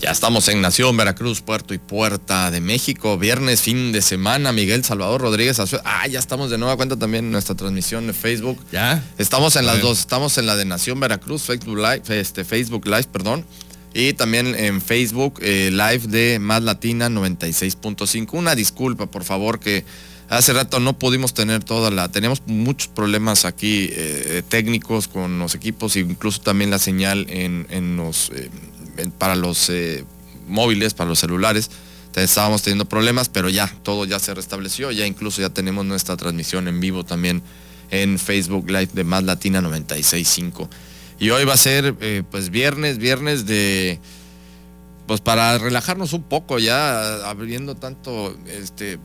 Ya 0.00 0.12
estamos 0.12 0.48
en 0.48 0.62
Nación, 0.62 0.96
Veracruz, 0.96 1.42
Puerto 1.42 1.74
y 1.74 1.78
Puerta 1.78 2.50
de 2.50 2.62
México. 2.62 3.18
Viernes, 3.18 3.60
fin 3.60 3.92
de 3.92 4.00
semana. 4.00 4.50
Miguel 4.50 4.82
Salvador 4.82 5.20
Rodríguez 5.20 5.60
Ah, 5.84 6.06
ya 6.06 6.18
estamos 6.18 6.50
de 6.50 6.56
nueva 6.56 6.76
cuenta 6.76 6.96
también 6.98 7.26
en 7.26 7.32
nuestra 7.32 7.54
transmisión 7.54 8.06
de 8.06 8.14
Facebook. 8.14 8.58
Ya. 8.72 9.04
Estamos 9.18 9.56
en 9.56 9.66
las 9.66 9.82
dos. 9.82 9.98
Estamos 9.98 10.38
en 10.38 10.46
la 10.46 10.56
de 10.56 10.64
Nación 10.64 11.00
Veracruz, 11.00 11.42
Facebook 11.42 11.76
Live, 11.76 12.02
este, 12.18 12.46
Facebook 12.46 12.86
Live, 12.86 13.08
perdón. 13.12 13.44
Y 13.92 14.14
también 14.14 14.54
en 14.54 14.80
Facebook 14.80 15.38
eh, 15.42 15.68
Live 15.70 16.06
de 16.06 16.38
Más 16.38 16.62
Latina 16.62 17.10
96.5. 17.10 18.28
Una 18.32 18.54
disculpa, 18.54 19.04
por 19.04 19.24
favor, 19.24 19.60
que 19.60 19.84
hace 20.30 20.54
rato 20.54 20.80
no 20.80 20.98
pudimos 20.98 21.34
tener 21.34 21.62
toda 21.62 21.90
la. 21.90 22.10
Teníamos 22.10 22.40
muchos 22.46 22.88
problemas 22.88 23.44
aquí 23.44 23.90
eh, 23.92 24.42
técnicos 24.48 25.08
con 25.08 25.38
los 25.38 25.54
equipos, 25.54 25.96
incluso 25.96 26.40
también 26.40 26.70
la 26.70 26.78
señal 26.78 27.26
en, 27.28 27.66
en 27.68 27.98
los. 27.98 28.30
Eh, 28.30 28.48
para 29.18 29.36
los 29.36 29.70
eh, 29.70 30.04
móviles, 30.46 30.94
para 30.94 31.08
los 31.08 31.18
celulares, 31.18 31.70
estábamos 32.14 32.62
teniendo 32.62 32.86
problemas, 32.86 33.28
pero 33.28 33.48
ya 33.48 33.72
todo 33.82 34.04
ya 34.04 34.18
se 34.18 34.34
restableció, 34.34 34.90
ya 34.90 35.06
incluso 35.06 35.40
ya 35.40 35.50
tenemos 35.50 35.84
nuestra 35.84 36.16
transmisión 36.16 36.68
en 36.68 36.80
vivo 36.80 37.04
también 37.04 37.42
en 37.90 38.18
Facebook 38.18 38.68
Live 38.68 38.90
de 38.92 39.04
Más 39.04 39.24
Latina 39.24 39.60
965. 39.60 40.68
Y 41.18 41.30
hoy 41.30 41.44
va 41.44 41.54
a 41.54 41.58
ser 41.58 41.96
eh, 42.00 42.22
pues 42.30 42.50
viernes, 42.50 42.98
viernes 42.98 43.46
de 43.46 44.00
pues 45.06 45.20
para 45.20 45.58
relajarnos 45.58 46.12
un 46.12 46.22
poco 46.22 46.58
ya 46.58 47.28
abriendo 47.28 47.74
tanto 47.74 48.36
este 48.46 48.98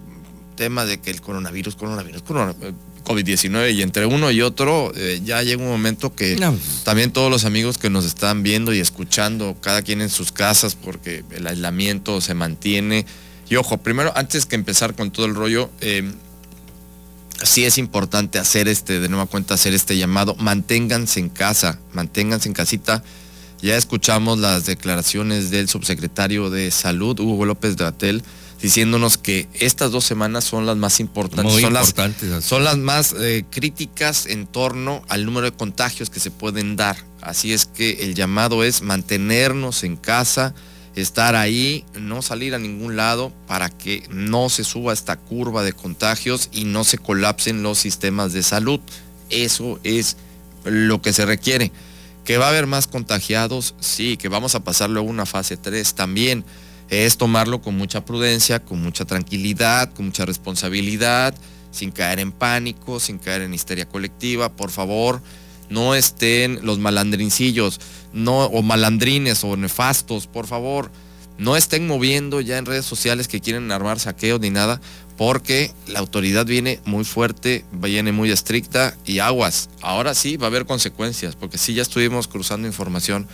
tema 0.56 0.86
de 0.86 1.00
que 1.00 1.10
el 1.10 1.20
coronavirus, 1.20 1.76
coronavirus, 1.76 2.22
coronavirus 2.22 2.76
COVID-19 3.06 3.74
y 3.74 3.82
entre 3.82 4.06
uno 4.06 4.32
y 4.32 4.42
otro 4.42 4.92
eh, 4.96 5.22
ya 5.24 5.42
llega 5.44 5.64
un 5.64 5.70
momento 5.70 6.14
que 6.14 6.36
también 6.84 7.12
todos 7.12 7.32
los 7.32 7.46
amigos 7.46 7.78
que 7.78 7.90
nos 7.90 8.04
están 8.04 8.44
viendo 8.44 8.74
y 8.74 8.80
escuchando, 8.80 9.56
cada 9.62 9.82
quien 9.82 10.02
en 10.02 10.10
sus 10.10 10.32
casas 10.32 10.76
porque 10.76 11.24
el 11.32 11.48
aislamiento 11.48 12.20
se 12.20 12.34
mantiene. 12.34 13.06
Y 13.50 13.56
ojo, 13.56 13.78
primero, 13.78 14.12
antes 14.16 14.46
que 14.46 14.56
empezar 14.56 14.96
con 14.96 15.12
todo 15.12 15.28
el 15.28 15.36
rollo, 15.36 15.70
eh, 15.80 16.12
sí 17.44 17.64
es 17.64 17.78
importante 17.78 18.40
hacer 18.40 18.68
este, 18.68 19.00
de 19.00 19.10
nueva 19.10 19.28
cuenta, 19.28 19.54
hacer 19.54 19.74
este 19.74 19.98
llamado, 19.98 20.36
manténganse 20.36 21.20
en 21.20 21.30
casa, 21.30 21.80
manténganse 21.94 22.50
en 22.50 22.54
casita. 22.54 23.04
Ya 23.62 23.78
escuchamos 23.78 24.40
las 24.40 24.66
declaraciones 24.66 25.50
del 25.50 25.70
subsecretario 25.70 26.50
de 26.50 26.72
Salud, 26.72 27.20
Hugo 27.20 27.46
López 27.46 27.78
de 27.78 27.86
Atel, 27.86 28.24
diciéndonos 28.66 29.20
que 29.20 29.48
estas 29.54 29.92
dos 29.92 30.06
semanas 30.06 30.44
son 30.44 30.66
las 30.66 30.76
más 30.76 31.00
importantes, 31.00 31.62
son, 31.62 31.72
las, 31.72 31.94
son 32.44 32.64
las 32.64 32.78
más 32.80 33.14
eh, 33.14 33.46
críticas 33.48 34.26
en 34.26 34.48
torno 34.48 35.04
al 35.08 35.24
número 35.24 35.46
de 35.46 35.56
contagios 35.56 36.10
que 36.10 36.20
se 36.20 36.32
pueden 36.32 36.76
dar. 36.76 36.98
Así 37.22 37.54
es 37.54 37.68
que 37.68 38.06
el 38.06 38.16
llamado 38.16 38.64
es 38.64 38.82
mantenernos 38.82 39.84
en 39.84 39.98
casa, 39.98 40.56
estar 40.96 41.36
ahí, 41.36 41.86
no 41.94 42.24
salir 42.24 42.56
a 42.56 42.58
ningún 42.58 42.96
lado 42.96 43.32
para 43.46 43.70
que 43.70 44.08
no 44.10 44.50
se 44.50 44.64
suba 44.64 44.94
esta 44.94 45.16
curva 45.16 45.62
de 45.62 45.74
contagios 45.74 46.50
y 46.52 46.64
no 46.64 46.84
se 46.86 46.98
colapsen 46.98 47.62
los 47.62 47.78
sistemas 47.78 48.34
de 48.34 48.42
salud. 48.42 48.80
Eso 49.30 49.80
es 49.84 50.18
lo 50.64 51.04
que 51.04 51.14
se 51.14 51.28
requiere. 51.28 51.72
Que 52.24 52.40
va 52.40 52.48
a 52.48 52.50
haber 52.50 52.66
más 52.66 52.88
contagiados, 52.88 53.76
sí, 53.80 54.18
que 54.18 54.28
vamos 54.28 54.56
a 54.56 54.64
pasar 54.64 54.90
luego 54.90 55.08
una 55.08 55.28
fase 55.28 55.56
3 55.56 55.94
también 55.94 56.44
es 56.90 57.18
tomarlo 57.18 57.62
con 57.62 57.78
mucha 57.78 58.06
prudencia, 58.06 58.64
con 58.64 58.82
mucha 58.82 59.06
tranquilidad, 59.06 59.92
con 59.94 60.06
mucha 60.06 60.26
responsabilidad, 60.26 61.36
sin 61.72 61.92
caer 61.92 62.20
en 62.20 62.32
pánico, 62.32 63.00
sin 63.00 63.18
caer 63.18 63.42
en 63.42 63.54
histeria 63.54 63.88
colectiva. 63.88 64.56
Por 64.56 64.72
favor, 64.72 65.22
no 65.70 65.96
estén 65.96 66.60
los 66.64 66.80
malandrincillos, 66.80 67.80
no, 68.14 68.46
o 68.46 68.62
malandrines 68.62 69.44
o 69.44 69.58
nefastos, 69.58 70.28
por 70.28 70.48
favor, 70.48 70.92
no 71.38 71.58
estén 71.58 71.86
moviendo 71.86 72.40
ya 72.40 72.58
en 72.58 72.66
redes 72.66 72.86
sociales 72.86 73.28
que 73.28 73.42
quieren 73.42 73.72
armar 73.72 74.00
saqueos 74.00 74.40
ni 74.40 74.52
nada, 74.52 74.80
porque 75.18 75.72
la 75.88 76.00
autoridad 76.00 76.46
viene 76.46 76.80
muy 76.86 77.04
fuerte, 77.04 77.66
viene 77.74 78.12
muy 78.12 78.32
estricta 78.32 78.96
y 79.06 79.20
aguas. 79.20 79.70
Ahora 79.82 80.14
sí 80.14 80.38
va 80.38 80.48
a 80.48 80.50
haber 80.50 80.66
consecuencias, 80.66 81.36
porque 81.36 81.58
sí 81.58 81.74
ya 81.74 81.82
estuvimos 81.82 82.28
cruzando 82.28 82.68
información 82.68 83.28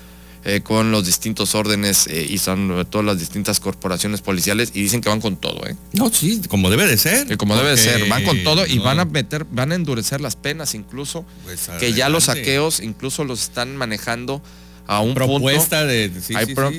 eh, 0.44 0.62
con 0.62 0.92
los 0.92 1.06
distintos 1.06 1.54
órdenes 1.54 2.08
eh, 2.08 2.26
y 2.28 2.38
son 2.40 2.88
todas 2.90 3.06
las 3.06 3.20
distintas 3.20 3.60
corporaciones 3.60 4.22
policiales 4.22 4.72
y 4.74 4.82
dicen 4.82 5.02
que 5.02 5.10
van 5.10 5.22
con 5.22 5.38
todo, 5.38 5.66
¿eh? 5.68 5.76
No, 5.94 6.10
sí, 6.12 6.42
como 6.50 6.70
debe 6.70 6.88
de 6.88 6.98
ser. 6.98 7.38
como 7.38 7.56
debe 7.56 7.72
de 7.72 7.78
ser, 7.78 8.08
van 8.10 8.24
con 8.24 8.44
todo 8.44 8.66
y 8.66 8.80
van 8.80 9.00
a 9.00 9.06
meter, 9.06 9.46
van 9.46 9.72
a 9.72 9.76
endurecer 9.76 10.20
las 10.20 10.36
penas 10.36 10.74
incluso, 10.74 11.26
pues, 11.44 11.70
que 11.80 11.94
ya 11.94 12.10
los 12.10 12.26
saqueos 12.26 12.80
incluso 12.80 13.24
los 13.24 13.42
están 13.44 13.78
manejando 13.78 14.42
a 14.88 15.00
un 15.00 15.14
propuesta 15.14 15.86
de 15.86 16.12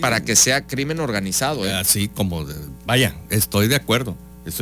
para 0.01 0.25
que 0.25 0.37
sea 0.37 0.67
crimen 0.67 1.01
organizado. 1.01 1.67
¿eh? 1.67 1.73
Así 1.73 2.09
como, 2.09 2.45
vaya, 2.85 3.17
estoy 3.31 3.69
de 3.69 3.77
acuerdo 3.77 4.17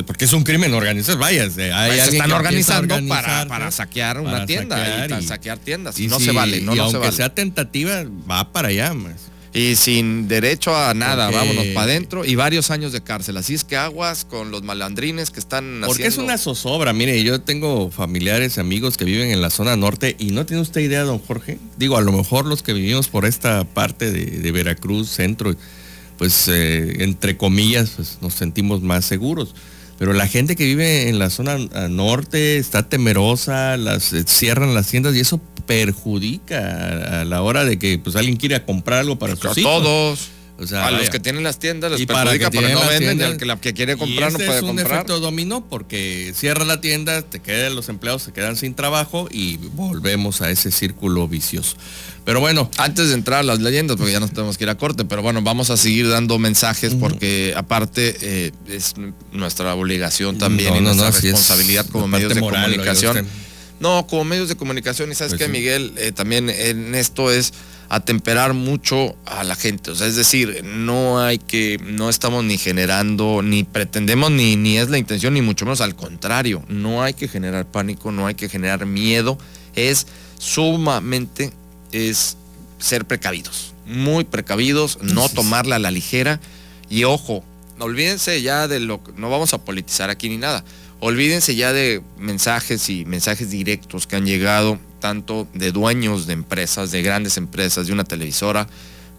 porque 0.07 0.27
es 0.27 0.33
un 0.33 0.45
crimen 0.45 0.75
organizado, 0.75 1.19
vaya, 1.19 1.45
hay 1.45 1.51
pues 1.91 2.13
están 2.13 2.33
organizando 2.33 2.99
para, 3.09 3.71
saquear 3.71 4.21
una 4.21 4.45
tienda 4.45 5.07
y, 5.19 5.23
saquear 5.27 5.59
tiendas. 5.59 5.99
Y, 5.99 6.07
no 6.07 6.21
se 6.21 6.33
vale, 6.33 6.61
no, 6.61 6.75
y 6.75 6.79
aunque 6.79 7.13
sea 7.13 7.35
tentativa, 7.35 8.05
va 8.31 8.53
para 8.53 8.69
allá. 8.69 8.95
Y 9.53 9.75
sin 9.75 10.29
derecho 10.29 10.77
a 10.77 10.95
nada, 10.95 11.29
vámonos 11.31 11.67
para 11.69 11.83
adentro 11.83 12.25
y 12.25 12.37
varios 12.37 12.71
años 12.71 12.93
de 12.93 13.01
cárcel. 13.01 13.37
Así 13.37 13.55
es 13.55 13.65
que 13.65 13.77
aguas 13.77 14.25
con 14.25 14.53
los 14.53 14.63
malandrines 14.63 15.31
que 15.31 15.41
están 15.41 15.83
Porque 15.85 16.07
es 16.07 16.19
una 16.19 16.39
zozobra. 16.39 16.93
Mire, 16.93 17.21
yo 17.25 17.41
tengo 17.41 17.91
familiares, 17.91 18.59
amigos 18.59 18.97
que 18.97 19.05
viven 19.05 19.31
en 19.31 19.43
la 19.43 19.51
zona 19.51 19.75
norte 19.77 20.15
y 20.21 20.27
no 20.27 20.47
tiene 20.47 20.63
usted 20.63 20.83
idea, 20.83 21.03
don 21.03 21.19
Jorge. 21.19 21.59
Digo, 21.79 21.97
a 21.97 22.01
lo 22.01 22.13
mejor 22.13 22.47
los 22.47 22.63
que 22.63 22.75
vivimos 22.75 23.09
por 23.09 23.25
esta 23.25 23.65
parte 23.65 24.13
de, 24.13 24.53
Veracruz, 24.53 25.09
centro, 25.09 25.57
pues 26.17 26.47
eh, 26.47 27.03
entre 27.03 27.37
comillas, 27.37 27.95
pues, 27.97 28.19
nos 28.21 28.35
sentimos 28.35 28.83
más 28.83 29.05
seguros 29.05 29.55
pero 30.01 30.15
la 30.15 30.27
gente 30.27 30.57
que 30.57 30.65
vive 30.65 31.11
en 31.11 31.19
la 31.19 31.29
zona 31.29 31.59
norte 31.91 32.57
está 32.57 32.89
temerosa, 32.89 33.77
las 33.77 34.15
eh, 34.15 34.25
cierran 34.27 34.73
las 34.73 34.89
tiendas 34.89 35.15
y 35.15 35.21
eso 35.21 35.43
perjudica 35.67 37.21
a, 37.21 37.25
la 37.27 37.43
hora 37.43 37.67
de 37.67 37.79
que 37.79 37.99
pues 37.99 38.17
alguien 38.17 38.39
quiera 38.39 38.65
comprar 38.65 39.01
algo 39.01 39.19
para 39.19 39.37
sus 39.37 39.51
a 39.51 39.55
Todos. 39.55 40.31
A 40.75 40.91
los 40.91 41.11
que 41.11 41.21
tienen 41.21 41.43
las 41.43 41.59
tiendas 41.59 41.91
les 41.91 42.07
perjudica 42.07 42.51
porque 42.51 42.73
no 42.73 42.87
venden, 42.87 43.21
el 43.23 43.37
que, 43.37 43.47
la 43.47 43.61
que 43.61 43.73
quiere 43.73 43.97
comprar 43.97 44.33
no 44.33 44.39
puede 44.39 44.57
es 44.57 44.63
un 44.63 44.79
efecto 44.79 45.21
dominó 45.21 45.65
porque 45.67 46.33
cierra 46.35 46.65
la 46.65 46.81
tienda, 46.81 47.23
te 47.23 47.41
quedan 47.41 47.75
los 47.75 47.89
empleados 47.89 48.23
se 48.23 48.33
quedan 48.33 48.57
sin 48.57 48.75
trabajo 48.75 49.29
y 49.31 49.57
volvemos 49.57 50.43
a 50.43 50.51
ese 50.51 50.71
círculo 50.71 51.29
vicioso. 51.29 51.77
Pero 52.25 52.41
bueno, 52.41 52.71
antes 52.77 53.09
de 53.09 53.15
entrar 53.15 53.41
a 53.41 53.43
las 53.43 53.61
leyendas, 53.61 53.97
porque 53.97 54.13
ya 54.13 54.21
nos 54.21 54.31
tenemos 54.31 54.59
que 54.59 54.65
ir 54.65 54.71
a 54.71 54.77
corte, 54.77 55.05
pero 55.05 55.23
bueno, 55.23 55.43
vamos 55.43 55.71
a 55.71 55.77
seguir 55.77 56.09
dando 56.09 56.39
mensajes 56.39 56.95
porque 56.95 57.55
aparte 57.57 58.17
eh, 58.21 58.53
es 58.69 58.95
nuestra 59.33 59.75
obligación 59.75 60.37
también 60.37 60.77
y 60.77 60.81
nuestra 60.81 61.11
responsabilidad 61.11 61.87
como 61.87 62.07
medios 62.09 62.35
de 62.35 62.41
comunicación. 62.41 63.27
No, 63.81 64.07
como 64.07 64.25
medios 64.25 64.51
de 64.51 64.57
comunicación, 64.57 65.11
y 65.11 65.15
sabes 65.15 65.33
pues 65.33 65.43
que 65.43 65.49
Miguel, 65.49 65.95
eh, 65.97 66.13
también 66.13 66.51
en 66.51 66.95
esto 66.95 67.33
es 67.33 67.55
atemperar 67.91 68.55
mucho 68.55 69.17
a 69.27 69.45
la 69.45 69.57
gente. 69.57 69.91
O 69.91 69.95
sea, 69.95 70.07
es 70.07 70.17
decir, 70.17 70.65
no 70.65 71.21
hay 71.21 71.39
que, 71.39 71.79
no 71.85 72.09
estamos 72.09 72.45
ni 72.45 72.57
generando, 72.57 73.43
ni 73.43 73.65
pretendemos, 73.65 74.31
ni, 74.31 74.57
ni 74.57 74.79
es 74.79 74.89
la 74.89 74.97
intención, 74.97 75.35
ni 75.35 75.43
mucho 75.43 75.67
menos 75.67 75.81
al 75.81 75.97
contrario. 75.97 76.63
No 76.69 77.03
hay 77.03 77.15
que 77.15 77.29
generar 77.29 77.67
pánico, 77.67 78.13
no 78.13 78.27
hay 78.27 78.37
que 78.37 78.49
generar 78.49 78.87
miedo. 78.87 79.37
Es 79.75 80.07
sumamente 80.39 81.53
es 81.93 82.37
ser 82.79 83.05
precavidos, 83.05 83.75
muy 83.87 84.25
precavidos, 84.25 84.99
no 85.03 85.29
tomarla 85.29 85.77
a 85.77 85.79
la 85.79 85.91
ligera 85.91 86.41
y 86.89 87.05
ojo, 87.05 87.45
olvídense 87.79 88.41
ya 88.41 88.69
de 88.69 88.81
lo 88.81 89.03
que, 89.03 89.13
no 89.17 89.29
vamos 89.31 89.53
a 89.53 89.59
politizar 89.59 90.11
aquí 90.11 90.29
ni 90.29 90.39
nada, 90.39 90.65
olvídense 91.01 91.57
ya 91.57 91.73
de 91.73 92.03
mensajes 92.19 92.89
y 92.89 93.05
mensajes 93.05 93.51
directos 93.51 94.07
que 94.07 94.17
han 94.17 94.25
llegado 94.25 94.79
tanto 95.01 95.49
de 95.55 95.73
dueños 95.73 96.27
de 96.27 96.35
empresas, 96.35 96.91
de 96.91 97.03
grandes 97.03 97.37
empresas, 97.37 97.87
de 97.87 97.93
una 97.93 98.05
televisora, 98.05 98.69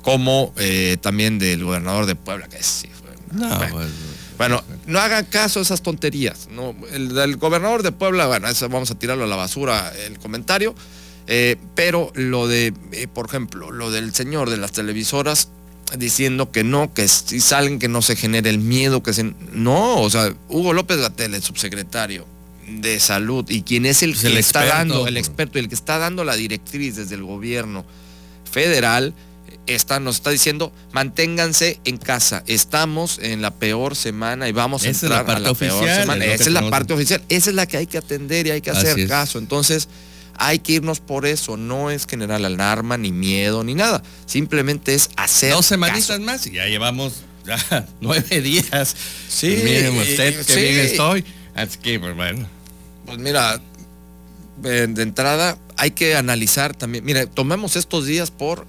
como 0.02 0.54
eh, 0.58 0.98
también 1.02 1.40
del 1.40 1.64
gobernador 1.64 2.06
de 2.06 2.16
Puebla, 2.16 2.48
que 2.48 2.58
es... 2.58 2.86
bueno, 4.38 4.64
no 4.88 5.00
hagan 5.00 5.26
caso 5.26 5.60
a 5.60 5.64
esas 5.64 5.82
tonterías. 5.82 6.48
No, 6.52 6.76
el 6.92 7.14
del 7.14 7.38
gobernador 7.38 7.84
de 7.84 7.92
Puebla, 7.92 8.28
bueno, 8.28 8.48
eso 8.48 8.68
vamos 8.70 8.92
a 8.92 8.96
tirarlo 8.96 9.26
a 9.26 9.28
la 9.28 9.36
basura 9.36 9.92
el 10.06 10.18
comentario. 10.20 10.74
Eh, 11.28 11.56
pero 11.76 12.12
lo 12.16 12.48
de, 12.48 12.74
eh, 12.92 13.08
por 13.08 13.28
ejemplo, 13.28 13.72
lo 13.72 13.92
del 13.92 14.14
señor 14.14 14.50
de 14.50 14.58
las 14.58 14.72
televisoras 14.72 15.50
diciendo 15.98 16.52
que 16.52 16.64
no, 16.64 16.94
que 16.94 17.08
si 17.08 17.40
salen 17.40 17.80
que 17.80 17.88
no 17.88 18.02
se 18.02 18.16
genere 18.16 18.50
el 18.50 18.60
miedo, 18.60 19.04
que 19.04 19.14
se... 19.14 19.34
No, 19.54 20.02
o 20.02 20.10
sea, 20.10 20.34
Hugo 20.50 20.74
López 20.74 20.98
Gatel, 20.98 21.34
el 21.34 21.44
subsecretario, 21.44 22.26
de 22.68 23.00
salud 23.00 23.46
y 23.50 23.64
quien 23.64 23.86
es 23.86 24.02
el 24.04 24.12
Pues 24.12 24.22
que 24.22 24.28
el 24.28 24.38
está 24.38 24.62
experto, 24.64 24.78
dando, 24.94 25.08
el 25.08 25.18
experto, 25.18 25.60
el 25.60 25.68
que 25.70 25.76
está 25.76 25.98
dando 25.98 26.24
la 26.24 26.36
directriz 26.36 26.96
desde 26.96 27.16
el 27.16 27.24
gobierno 27.24 27.86
federal, 28.50 29.14
está, 29.68 30.00
nos 30.00 30.16
está 30.18 30.30
diciendo, 30.32 30.74
manténganse 30.92 31.80
en 31.86 31.98
casa. 31.98 32.44
Estamos 32.48 33.20
en 33.22 33.42
la 33.42 33.52
peor 33.52 33.96
semana 33.96 34.48
y 34.50 34.52
vamos 34.52 34.84
a 34.86 34.90
Esa 34.90 35.06
es 35.06 35.10
la 35.12 35.20
entrar 35.20 35.38
a 35.38 35.40
la 35.40 35.46
parte 35.50 35.60
peor 35.66 35.78
oficial, 35.78 36.02
semana. 36.02 36.26
Esa 36.26 36.44
es 36.44 36.52
la 36.52 36.70
parte 36.70 36.94
oficial. 36.94 37.22
Esa 37.30 37.50
es 37.50 37.56
la 37.56 37.66
que 37.68 37.78
hay 37.78 37.88
que 37.88 37.98
atender 37.98 38.48
y 38.48 38.52
hay 38.52 38.62
que 38.62 38.72
hacer 38.72 39.08
caso. 39.08 39.38
Entonces, 39.40 39.88
hay 40.36 40.60
que 40.60 40.74
irnos 40.74 41.00
por 41.00 41.26
eso. 41.26 41.58
No 41.58 41.92
es 41.92 42.06
generar 42.08 42.44
alarma, 42.44 42.98
ni 42.98 43.12
miedo, 43.12 43.64
ni 43.64 43.76
nada. 43.76 44.02
Simplemente 44.26 44.94
es 44.96 45.10
hacer 45.16 45.52
Dos 45.54 45.66
semanitas 45.66 46.08
caso. 46.08 46.22
más 46.22 46.48
y 46.48 46.52
ya 46.52 46.66
llevamos 46.66 47.14
ya 47.46 47.88
nueve 48.02 48.42
días. 48.42 48.96
Sí, 49.30 49.60
Miren 49.64 49.96
y- 49.96 50.00
usted 50.00 50.46
que 50.46 50.54
sí. 50.54 50.60
bien 50.60 50.80
estoy. 50.80 51.24
Pues, 51.56 52.16
bueno. 52.16 52.48
Pues 53.06 53.18
mira, 53.18 53.62
eh, 54.64 54.88
de 54.90 55.04
entrada 55.04 55.58
hay 55.78 55.92
que 55.92 56.16
analizar 56.16 56.76
también. 56.76 57.04
Mira, 57.04 57.26
tomemos 57.26 57.76
estos 57.76 58.06
días 58.06 58.32
por 58.32 58.66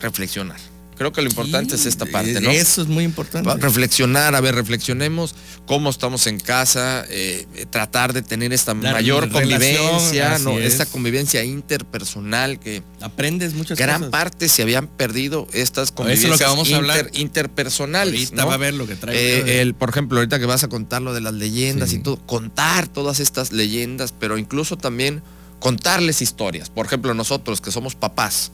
reflexionar. 0.00 0.58
Creo 1.00 1.12
que 1.12 1.22
lo 1.22 1.30
importante 1.30 1.76
es 1.76 1.86
esta 1.86 2.04
parte, 2.04 2.42
¿no? 2.42 2.50
Eso 2.50 2.82
es 2.82 2.88
muy 2.88 3.04
importante. 3.04 3.50
Reflexionar, 3.56 4.34
a 4.34 4.40
ver, 4.42 4.54
reflexionemos 4.54 5.34
cómo 5.64 5.88
estamos 5.88 6.26
en 6.26 6.38
casa, 6.38 7.06
eh, 7.08 7.46
tratar 7.70 8.12
de 8.12 8.20
tener 8.20 8.52
esta 8.52 8.74
La 8.74 8.92
mayor 8.92 9.30
convivencia, 9.30 10.38
¿no? 10.40 10.58
es. 10.58 10.72
Esta 10.74 10.84
convivencia 10.84 11.42
interpersonal 11.42 12.60
que 12.60 12.82
Aprendes 13.00 13.54
muchas 13.54 13.78
gran 13.78 14.00
cosas. 14.00 14.10
parte 14.12 14.50
se 14.50 14.60
habían 14.60 14.88
perdido 14.88 15.46
estas 15.54 15.84
Eso 15.84 15.84
es 15.84 15.90
convivencias 15.92 16.30
lo 16.32 16.36
que 16.36 16.44
vamos 16.44 16.68
a 16.68 16.70
inter- 16.72 16.90
hablar. 16.90 17.10
interpersonales. 17.14 18.14
Ahorita 18.26 18.42
¿no? 18.42 18.48
va 18.48 18.54
a 18.54 18.58
ver 18.58 18.74
lo 18.74 18.86
que 18.86 18.96
traigo. 18.96 19.18
Eh, 19.46 19.62
el, 19.62 19.72
por 19.72 19.88
ejemplo, 19.88 20.18
ahorita 20.18 20.38
que 20.38 20.44
vas 20.44 20.64
a 20.64 20.68
contar 20.68 21.00
lo 21.00 21.14
de 21.14 21.22
las 21.22 21.32
leyendas 21.32 21.88
Sí. 21.88 21.96
y 21.96 21.98
todo, 22.00 22.18
contar 22.26 22.88
todas 22.88 23.20
estas 23.20 23.52
leyendas, 23.52 24.12
pero 24.12 24.36
incluso 24.36 24.76
también 24.76 25.22
contarles 25.60 26.20
historias. 26.20 26.68
Por 26.68 26.84
ejemplo, 26.84 27.14
nosotros 27.14 27.62
que 27.62 27.70
somos 27.72 27.94
papás, 27.94 28.52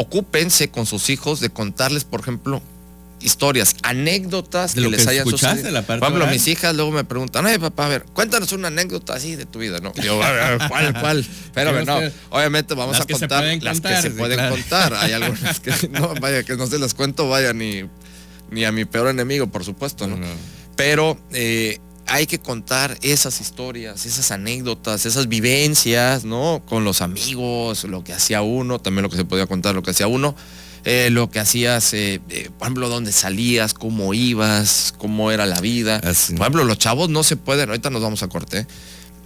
ocúpense 0.00 0.70
con 0.70 0.86
sus 0.86 1.10
hijos 1.10 1.40
de 1.40 1.50
contarles, 1.50 2.04
por 2.04 2.20
ejemplo, 2.20 2.62
historias, 3.20 3.76
anécdotas 3.82 4.74
De 4.74 4.80
que 4.80 4.84
lo 4.84 4.90
les 4.90 5.04
que 5.04 5.10
hayan 5.10 5.26
escuchaste, 5.26 5.56
sucedido. 5.58 5.72
la 5.72 5.82
parte 5.82 6.00
Por 6.00 6.06
ejemplo, 6.08 6.24
oral. 6.24 6.34
mis 6.34 6.48
hijas 6.48 6.74
luego 6.74 6.90
me 6.90 7.04
preguntan, 7.04 7.44
ay 7.44 7.58
papá, 7.58 7.84
a 7.84 7.88
ver, 7.88 8.04
cuéntanos 8.14 8.52
una 8.52 8.68
anécdota 8.68 9.12
así 9.14 9.36
de 9.36 9.44
tu 9.44 9.58
vida, 9.58 9.78
¿no? 9.80 9.92
Yo, 10.02 10.22
a 10.22 10.30
ver, 10.32 10.58
¿cuál, 10.68 10.98
cuál? 10.98 11.26
Pero 11.54 11.84
no, 11.84 11.98
obviamente 12.30 12.74
vamos 12.74 12.98
a 12.98 13.04
contar 13.04 13.44
las 13.44 13.80
contar, 13.80 13.96
que 13.96 14.02
se 14.02 14.10
sí, 14.10 14.18
pueden 14.18 14.38
claro. 14.38 14.54
contar. 14.54 14.94
Hay 14.94 15.12
algunas 15.12 15.60
que 15.60 15.70
no, 15.90 16.14
vaya, 16.14 16.44
que 16.44 16.56
no 16.56 16.66
se 16.66 16.78
las 16.78 16.94
cuento, 16.94 17.28
vaya, 17.28 17.52
ni, 17.52 17.82
ni 18.50 18.64
a 18.64 18.72
mi 18.72 18.86
peor 18.86 19.08
enemigo, 19.08 19.48
por 19.48 19.64
supuesto, 19.64 20.06
¿no? 20.06 20.16
No. 20.16 20.26
Pero 20.76 21.18
eh, 21.32 21.78
hay 22.10 22.26
que 22.26 22.40
contar 22.40 22.98
esas 23.02 23.40
historias, 23.40 24.04
esas 24.04 24.32
anécdotas, 24.32 25.06
esas 25.06 25.28
vivencias, 25.28 26.24
¿no? 26.24 26.60
Con 26.68 26.84
los 26.84 27.02
amigos, 27.02 27.84
lo 27.84 28.02
que 28.02 28.12
hacía 28.12 28.42
uno, 28.42 28.80
también 28.80 29.04
lo 29.04 29.10
que 29.10 29.16
se 29.16 29.24
podía 29.24 29.46
contar, 29.46 29.76
lo 29.76 29.84
que 29.84 29.92
hacía 29.92 30.08
uno, 30.08 30.34
eh, 30.84 31.10
lo 31.12 31.30
que 31.30 31.38
hacías, 31.38 31.94
eh, 31.94 32.20
eh, 32.28 32.50
por 32.58 32.66
ejemplo, 32.66 32.88
dónde 32.88 33.12
salías, 33.12 33.74
cómo 33.74 34.12
ibas, 34.12 34.92
cómo 34.98 35.30
era 35.30 35.46
la 35.46 35.60
vida. 35.60 36.00
Así. 36.02 36.32
Por 36.32 36.42
ejemplo, 36.42 36.64
los 36.64 36.78
chavos 36.78 37.08
no 37.10 37.22
se 37.22 37.36
pueden, 37.36 37.68
ahorita 37.68 37.90
nos 37.90 38.02
vamos 38.02 38.24
a 38.24 38.28
corte, 38.28 38.66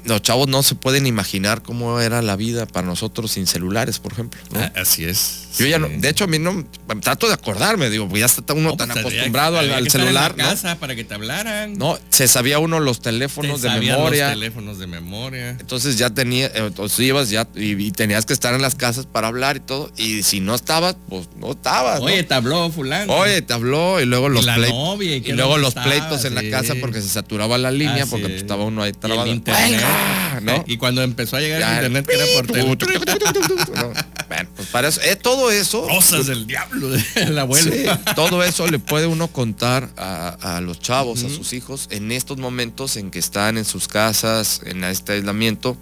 los 0.05 0.21
chavos 0.21 0.49
no 0.49 0.63
se 0.63 0.75
pueden 0.75 1.07
imaginar 1.07 1.63
cómo 1.63 2.01
era 2.01 2.21
la 2.21 2.37
vida 2.37 2.67
para 2.67 2.87
nosotros 2.87 3.33
sin 3.33 3.47
celulares, 3.47 3.99
por 3.99 4.13
ejemplo. 4.13 4.41
¿no? 4.51 4.61
Ah, 4.61 4.73
así 4.77 5.07
es. 5.07 5.44
Yo 5.59 5.67
ya 5.67 5.79
no, 5.79 5.89
de 5.89 6.09
hecho 6.09 6.25
a 6.25 6.27
mí 6.27 6.39
no, 6.39 6.65
trato 7.01 7.29
de 7.29 7.35
acordarme, 7.35 7.89
digo, 7.91 8.09
pues 8.09 8.21
ya 8.21 8.27
está 8.27 8.53
uno 8.55 8.71
No, 8.71 8.77
tan 8.77 8.89
pues, 8.89 9.01
acostumbrado 9.01 9.59
al, 9.59 9.67
había 9.67 9.77
al 9.77 9.83
que 9.85 9.89
estar 9.89 10.01
en 10.01 10.07
celular, 10.09 10.35
la 10.37 10.45
¿no? 10.45 10.51
casa 10.51 10.79
para 10.79 10.97
que 10.97 11.05
te 11.05 11.15
hablaran. 11.15 11.79
No, 11.79 11.99
se 12.09 12.27
sabía 12.29 12.59
uno 12.59 12.81
los 12.81 12.99
Te 13.01 13.11
teléfonos 13.11 13.63
de 13.63 13.71
memoria. 13.71 14.27
Los 14.31 14.35
teléfonos 14.35 14.79
de 14.79 14.87
memoria. 14.87 15.51
Entonces 15.51 15.97
ya 15.99 16.11
tenía, 16.11 16.47
eh, 16.47 16.53
entonces 16.57 16.99
ibas 17.01 17.31
ya 17.31 17.47
y, 17.55 17.73
y 17.73 17.91
tenías 17.93 18.27
que 18.27 18.33
estar 18.33 18.53
en 18.55 18.63
las 18.63 18.75
casas 18.75 19.07
para 19.07 19.29
hablar 19.29 19.57
y 19.57 19.61
todo. 19.61 19.93
Y 19.97 20.23
si 20.25 20.41
no 20.41 20.55
estabas, 20.55 20.97
pues 21.09 21.29
no 21.37 21.53
estabas. 21.53 22.01
Oye, 22.01 22.23
te 22.25 22.35
habló 22.35 22.71
fulano. 22.71 23.13
Oye, 23.15 23.41
te 23.43 23.53
habló 23.53 24.01
y 24.01 24.07
luego 24.07 24.29
los 24.29 24.45
la 24.45 24.57
plei- 24.57 24.71
novia, 24.71 25.17
¿y 25.17 25.23
y 25.25 25.33
luego 25.33 25.59
los 25.59 25.75
pleitos 25.75 26.25
en 26.25 26.35
la 26.35 26.43
casa 26.51 26.75
porque 26.81 27.01
se 27.01 27.09
saturaba 27.09 27.59
la 27.59 27.71
línea 27.71 28.07
porque 28.07 28.25
pues, 28.27 28.35
es. 28.37 28.43
estaba 28.43 28.65
uno 28.65 28.83
ahí 28.83 28.89
Y 28.91 28.95
el 28.95 28.99
trabado. 28.99 29.27
internet. 29.29 29.71
¡Venga! 29.71 30.41
¿no? 30.43 30.65
Y 30.67 30.77
cuando 30.79 31.03
empezó 31.03 31.37
a 31.37 31.41
llegar 31.41 31.61
Ya, 31.61 31.71
el 31.71 31.77
internet 31.87 32.07
que 32.07 32.15
era 32.15 32.25
por 32.35 32.47
teléfono. 32.49 33.93
No, 34.35 34.37
Bueno, 34.37 34.51
pues 34.57 34.69
para 34.69 34.89
eso, 34.89 35.01
eh, 35.03 35.17
todo 35.17 35.51
eso 35.51 35.87
Cosas 35.87 36.27
del 36.27 36.47
diablo 36.47 36.89
del 37.15 37.39
abuelo. 37.39 37.73
Sí, 37.73 37.85
todo 38.15 38.43
eso 38.43 38.67
le 38.67 38.79
puede 38.79 39.07
uno 39.07 39.29
contar 39.29 39.91
a, 39.97 40.57
a 40.57 40.61
los 40.61 40.81
chavos, 40.81 41.25
a 41.25 41.29
sus 41.29 41.53
hijos, 41.53 41.89
en 41.91 42.11
estos 42.13 42.39
momentos 42.39 42.97
en 42.97 43.11
que 43.11 43.19
están 43.19 43.59
en 43.59 43.65
sus 43.65 43.89
casas, 43.89 44.61
en 44.65 44.85
este 44.85 45.13
aislamiento. 45.13 45.77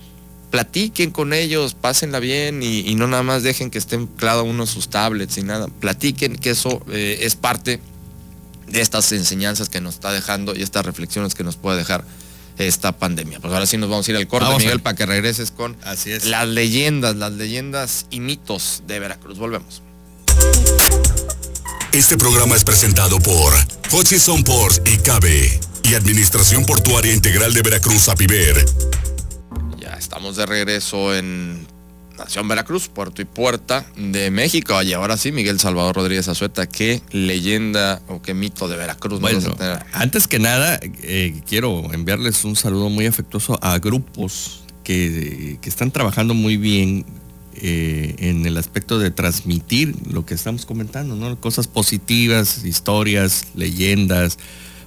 Platiquen 0.51 1.13
con 1.13 1.33
ellos, 1.33 1.73
pásenla 1.73 2.19
bien 2.19 2.63
y, 2.63 2.81
y 2.81 2.95
no 2.95 3.07
nada 3.07 3.23
más 3.23 3.43
dejen 3.43 3.71
que 3.71 3.79
estén 3.79 4.07
cada 4.07 4.43
uno 4.43 4.67
sus 4.67 4.91
tablets 4.91 5.39
y 5.39 5.43
nada. 5.43 5.69
Platiquen 5.69 6.37
que 6.37 6.51
eso 6.51 6.85
eh, 6.91 7.21
es 7.23 7.37
parte 7.37 7.81
de 8.67 8.81
estas 8.81 9.13
enseñanzas 9.13 9.71
que 9.71 9.81
nos 9.81 9.95
está 9.95 10.13
dejando 10.13 10.55
y 10.55 10.63
estas 10.63 10.85
reflexiones 10.85 11.35
que 11.35 11.43
nos 11.45 11.57
puede 11.57 11.79
dejar 11.79 12.05
esta 12.67 12.93
pandemia. 12.93 13.41
Pues 13.41 13.53
ahora 13.53 13.67
sí 13.67 13.77
nos 13.77 13.89
vamos 13.91 14.07
a 14.09 14.11
ir 14.11 14.17
al 14.17 14.27
corte, 14.29 14.47
Vamos 14.47 14.63
Miguel, 14.63 14.81
para 14.81 14.97
que 14.97 15.07
regreses 15.07 15.51
con 15.51 15.77
Así 15.85 16.11
es. 16.13 16.25
las 16.25 16.47
leyendas, 16.49 17.17
las 17.17 17.33
leyendas 17.33 18.07
y 18.11 18.21
mitos 18.21 18.83
de 18.87 19.01
Veracruz. 19.01 19.39
Volvemos. 19.39 19.83
Este 21.93 22.17
programa 22.17 22.57
es 22.57 22.65
presentado 22.65 23.19
por 23.21 23.53
Hutchison 23.91 24.43
Ports 24.45 24.81
y 24.87 24.97
Cabe 24.99 25.61
y 25.83 25.95
Administración 25.95 26.65
Portuaria 26.65 27.13
Integral 27.13 27.53
de 27.53 27.63
Veracruz, 27.63 28.09
APIVER. 28.09 28.65
Ya 29.79 29.91
estamos 29.99 30.37
de 30.37 30.47
regreso 30.47 31.15
en 31.15 31.67
Nación 32.19 32.49
Veracruz, 32.49 32.89
puerto 32.89 33.23
y 33.23 33.25
puerta 33.25 33.87
de 33.97 34.31
México. 34.31 34.81
Y 34.83 34.93
ahora 34.93 35.17
sí, 35.17 35.33
Miguel 35.33 35.59
Salvador 35.59 35.97
Rodríguez 35.97 36.29
Azueta, 36.29 36.67
qué 36.67 37.03
leyenda 37.11 38.01
o 38.09 38.23
qué 38.23 38.35
mito 38.35 38.69
de 38.69 38.77
Veracruz 38.77 39.21
Bueno, 39.21 39.55
antes 39.93 40.27
que 40.27 40.39
nada, 40.39 40.79
eh, 41.03 41.41
quiero 41.47 41.93
enviarles 41.93 42.45
un 42.45 42.57
saludo 42.57 42.89
muy 42.91 43.07
afectuoso 43.07 43.59
a 43.63 43.79
grupos 43.79 44.65
que, 44.85 45.59
que 45.61 45.69
están 45.69 45.91
trabajando 45.91 46.35
muy 46.35 46.57
bien 46.57 47.05
eh, 47.55 48.15
en 48.19 48.47
el 48.47 48.57
aspecto 48.57 48.99
de 48.99 49.11
transmitir 49.11 49.95
lo 50.11 50.25
que 50.25 50.33
estamos 50.33 50.65
comentando, 50.65 51.17
¿no? 51.17 51.39
Cosas 51.39 51.69
positivas, 51.69 52.65
historias, 52.65 53.49
leyendas, 53.55 54.39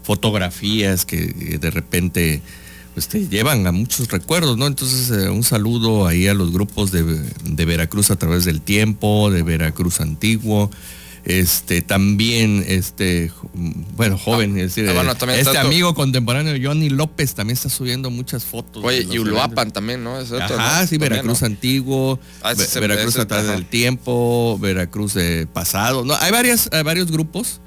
fotografías 0.01 1.05
que 1.05 1.23
eh, 1.25 1.57
de 1.59 1.71
repente 1.71 2.41
pues, 2.95 3.09
te 3.09 3.27
llevan 3.27 3.67
a 3.67 3.73
muchos 3.73 4.07
recuerdos, 4.07 4.57
¿no? 4.57 4.67
Entonces, 4.67 5.11
eh, 5.11 5.29
un 5.29 5.43
saludo 5.43 6.07
ahí 6.07 6.27
a 6.29 6.33
los 6.33 6.53
grupos 6.53 6.91
de, 6.91 7.03
de 7.03 7.65
Veracruz 7.65 8.09
a 8.09 8.15
través 8.15 8.45
del 8.45 8.61
tiempo, 8.61 9.29
de 9.29 9.43
Veracruz 9.43 9.99
Antiguo, 9.99 10.71
este 11.25 11.81
también 11.81 12.63
este 12.67 13.31
bueno 13.97 14.17
joven 14.17 14.57
es 14.57 14.75
decir, 14.75 14.87
ah, 14.87 14.93
bueno, 14.93 15.11
eh, 15.11 15.39
este 15.39 15.57
amigo 15.57 15.95
contemporáneo 15.95 16.55
Johnny 16.63 16.89
López 16.89 17.33
también 17.33 17.55
está 17.55 17.67
subiendo 17.67 18.11
muchas 18.11 18.45
fotos 18.45 18.83
Oye, 18.83 19.07
y 19.11 19.17
Uluapan 19.17 19.71
también, 19.71 20.03
¿no? 20.03 20.19
Es 20.19 20.31
otro, 20.31 20.55
Ajá, 20.55 20.81
¿no? 20.81 20.87
sí, 20.87 20.97
Veracruz 20.97 21.41
¿no? 21.41 21.47
antiguo, 21.47 22.19
Ah, 22.43 22.53
Veracruz 22.79 23.17
a 23.17 23.27
través 23.27 23.47
del 23.47 23.65
tiempo, 23.65 24.57
Veracruz 24.61 25.15
de 25.15 25.47
pasado. 25.47 26.05
No, 26.05 26.15
hay 26.15 26.31
varias, 26.31 26.69
hay 26.71 26.83
varios 26.83 27.11
grupos. 27.11 27.59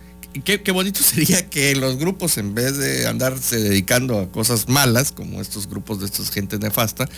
Qué, 0.45 0.63
qué 0.63 0.73
bonito 0.73 1.01
sería 1.03 1.49
que 1.49 1.75
los 1.75 1.97
grupos, 1.97 2.39
en 2.39 2.55
vez 2.55 2.77
de 2.79 3.07
andarse 3.07 3.59
dedicando 3.59 4.21
a 4.21 4.31
cosas 4.31 4.69
malas, 4.69 5.13
como 5.13 5.41
estos 5.41 5.69
grupos 5.69 6.01
de 6.01 6.07
estas 6.07 6.31
gente 6.31 6.59
nefasta, 6.59 7.09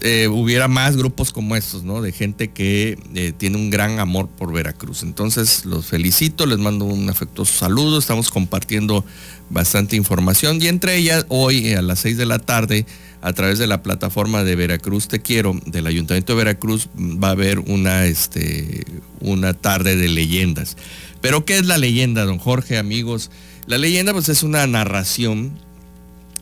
eh, 0.00 0.28
hubiera 0.28 0.68
más 0.68 0.96
grupos 0.96 1.32
como 1.32 1.56
estos, 1.56 1.82
¿no? 1.82 2.02
De 2.02 2.12
gente 2.12 2.50
que 2.50 2.96
eh, 3.14 3.32
tiene 3.36 3.56
un 3.56 3.68
gran 3.68 3.98
amor 3.98 4.28
por 4.28 4.52
Veracruz. 4.52 5.02
Entonces 5.02 5.64
los 5.64 5.86
felicito, 5.86 6.46
les 6.46 6.58
mando 6.58 6.84
un 6.84 7.10
afectuoso 7.10 7.52
saludo, 7.52 7.98
estamos 7.98 8.30
compartiendo 8.30 9.04
bastante 9.50 9.96
información 9.96 10.62
y 10.62 10.68
entre 10.68 10.96
ellas 10.96 11.26
hoy 11.28 11.68
eh, 11.68 11.76
a 11.76 11.82
las 11.82 11.98
6 11.98 12.16
de 12.16 12.26
la 12.26 12.38
tarde 12.38 12.86
a 13.22 13.32
través 13.32 13.58
de 13.58 13.66
la 13.66 13.82
plataforma 13.82 14.44
de 14.44 14.54
Veracruz 14.54 15.08
Te 15.08 15.20
Quiero 15.20 15.58
del 15.66 15.88
Ayuntamiento 15.88 16.32
de 16.32 16.36
Veracruz 16.36 16.88
mm, 16.94 17.22
va 17.22 17.28
a 17.28 17.32
haber 17.32 17.58
una, 17.58 18.06
este, 18.06 18.84
una 19.18 19.52
tarde 19.52 19.96
de 19.96 20.08
leyendas. 20.08 20.76
Pero 21.20 21.44
¿qué 21.44 21.58
es 21.58 21.66
la 21.66 21.78
leyenda, 21.78 22.24
don 22.24 22.38
Jorge, 22.38 22.78
amigos? 22.78 23.32
La 23.66 23.78
leyenda 23.78 24.12
pues 24.12 24.28
es 24.28 24.44
una 24.44 24.64
narración 24.68 25.58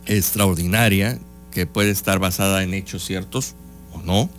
extraordinaria 0.05 1.19
que 1.51 1.65
puede 1.65 1.91
estar 1.91 2.19
basada 2.19 2.63
en 2.63 2.73
hechos 2.73 3.05
ciertos 3.05 3.55
o 3.93 4.01
no, 4.01 4.29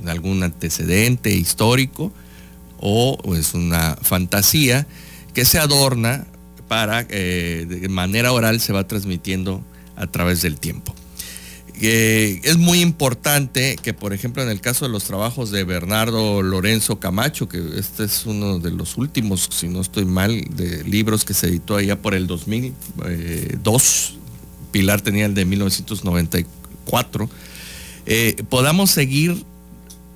en 0.00 0.08
algún 0.08 0.42
antecedente 0.42 1.30
histórico 1.30 2.12
o 2.78 3.18
es 3.36 3.54
una 3.54 3.96
fantasía 4.02 4.86
que 5.34 5.44
se 5.44 5.58
adorna 5.58 6.26
para 6.68 7.06
eh, 7.08 7.66
de 7.68 7.88
manera 7.88 8.32
oral 8.32 8.60
se 8.60 8.72
va 8.72 8.86
transmitiendo 8.86 9.62
a 9.96 10.06
través 10.06 10.42
del 10.42 10.58
tiempo. 10.58 10.94
Eh, 11.80 12.40
es 12.42 12.56
muy 12.56 12.80
importante 12.80 13.76
que, 13.82 13.92
por 13.92 14.14
ejemplo, 14.14 14.42
en 14.42 14.48
el 14.48 14.60
caso 14.62 14.86
de 14.86 14.90
los 14.90 15.04
trabajos 15.04 15.50
de 15.50 15.62
Bernardo 15.64 16.40
Lorenzo 16.40 16.98
Camacho, 16.98 17.48
que 17.48 17.62
este 17.78 18.04
es 18.04 18.24
uno 18.24 18.58
de 18.58 18.70
los 18.70 18.96
últimos, 18.96 19.48
si 19.52 19.68
no 19.68 19.82
estoy 19.82 20.06
mal, 20.06 20.42
de 20.56 20.84
libros 20.84 21.26
que 21.26 21.34
se 21.34 21.48
editó 21.48 21.76
allá 21.76 22.00
por 22.00 22.14
el 22.14 22.26
2002, 22.26 24.18
Pilar 24.76 25.00
tenía 25.00 25.24
el 25.24 25.32
de 25.32 25.46
1994, 25.46 26.50
cuatro, 26.84 27.30
eh, 28.04 28.36
podamos 28.50 28.90
seguir 28.90 29.42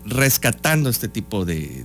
rescatando 0.05 0.91
este 0.91 1.09
tipo 1.09 1.47
de, 1.47 1.83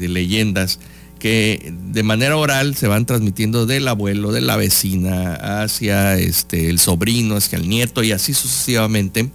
leyendas 0.00 0.80
que 1.20 1.72
de 1.92 2.02
manera 2.02 2.36
oral 2.36 2.74
se 2.74 2.88
van 2.88 3.06
transmitiendo 3.06 3.66
del 3.66 3.86
abuelo, 3.86 4.32
de 4.32 4.40
la 4.40 4.56
vecina, 4.56 5.62
hacia 5.62 6.18
este, 6.18 6.68
el 6.68 6.80
sobrino, 6.80 7.36
hacia 7.36 7.56
el 7.56 7.68
nieto 7.68 8.02
y 8.02 8.10
así 8.10 8.34
sucesivamente. 8.34 9.30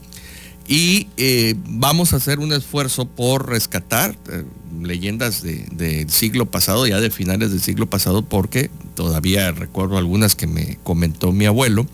Y 0.68 1.08
eh, 1.16 1.56
vamos 1.66 2.12
a 2.12 2.18
hacer 2.18 2.40
un 2.40 2.52
esfuerzo 2.52 3.06
por 3.06 3.48
rescatar 3.48 4.14
eh, 4.30 4.44
leyendas 4.82 5.42
del 5.42 6.10
siglo 6.10 6.48
pasado, 6.48 6.86
ya 6.86 7.00
de 7.00 7.10
finales 7.12 7.52
del 7.52 7.62
siglo 7.62 7.90
pasado, 7.90 8.24
porque 8.24 8.70
todavía 8.94 9.54
recuerdo 9.54 9.98
algunas 9.98 10.36
que 10.36 10.48
me 10.48 10.80
comentó 10.84 11.32
mi 11.32 11.46
abuelo. 11.46 11.88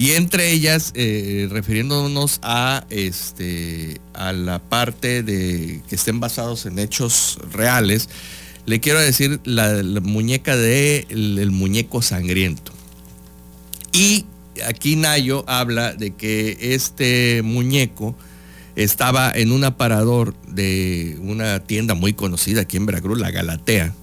Y 0.00 0.12
entre 0.12 0.50
ellas, 0.50 0.92
eh, 0.94 1.46
refiriéndonos 1.50 2.40
a, 2.42 2.86
este, 2.88 4.00
a 4.14 4.32
la 4.32 4.58
parte 4.58 5.22
de 5.22 5.82
que 5.86 5.94
estén 5.94 6.20
basados 6.20 6.64
en 6.64 6.78
hechos 6.78 7.38
reales, 7.52 8.08
le 8.64 8.80
quiero 8.80 8.98
decir 8.98 9.40
la, 9.44 9.82
muñeca 10.00 10.56
de 10.56 11.06
el, 11.10 11.50
muñeco 11.50 12.00
sangriento. 12.00 12.72
Y 13.92 14.24
aquí 14.66 14.96
Nayo 14.96 15.44
habla 15.46 15.92
de 15.92 16.12
que 16.12 16.56
este 16.58 17.42
muñeco 17.44 18.16
estaba 18.76 19.30
en 19.30 19.52
un 19.52 19.64
aparador 19.64 20.34
de 20.48 21.18
una 21.20 21.60
tienda 21.60 21.92
muy 21.92 22.14
conocida 22.14 22.62
aquí 22.62 22.78
en 22.78 22.86
Veracruz, 22.86 23.20
la 23.20 23.32
Galatea, 23.32 23.94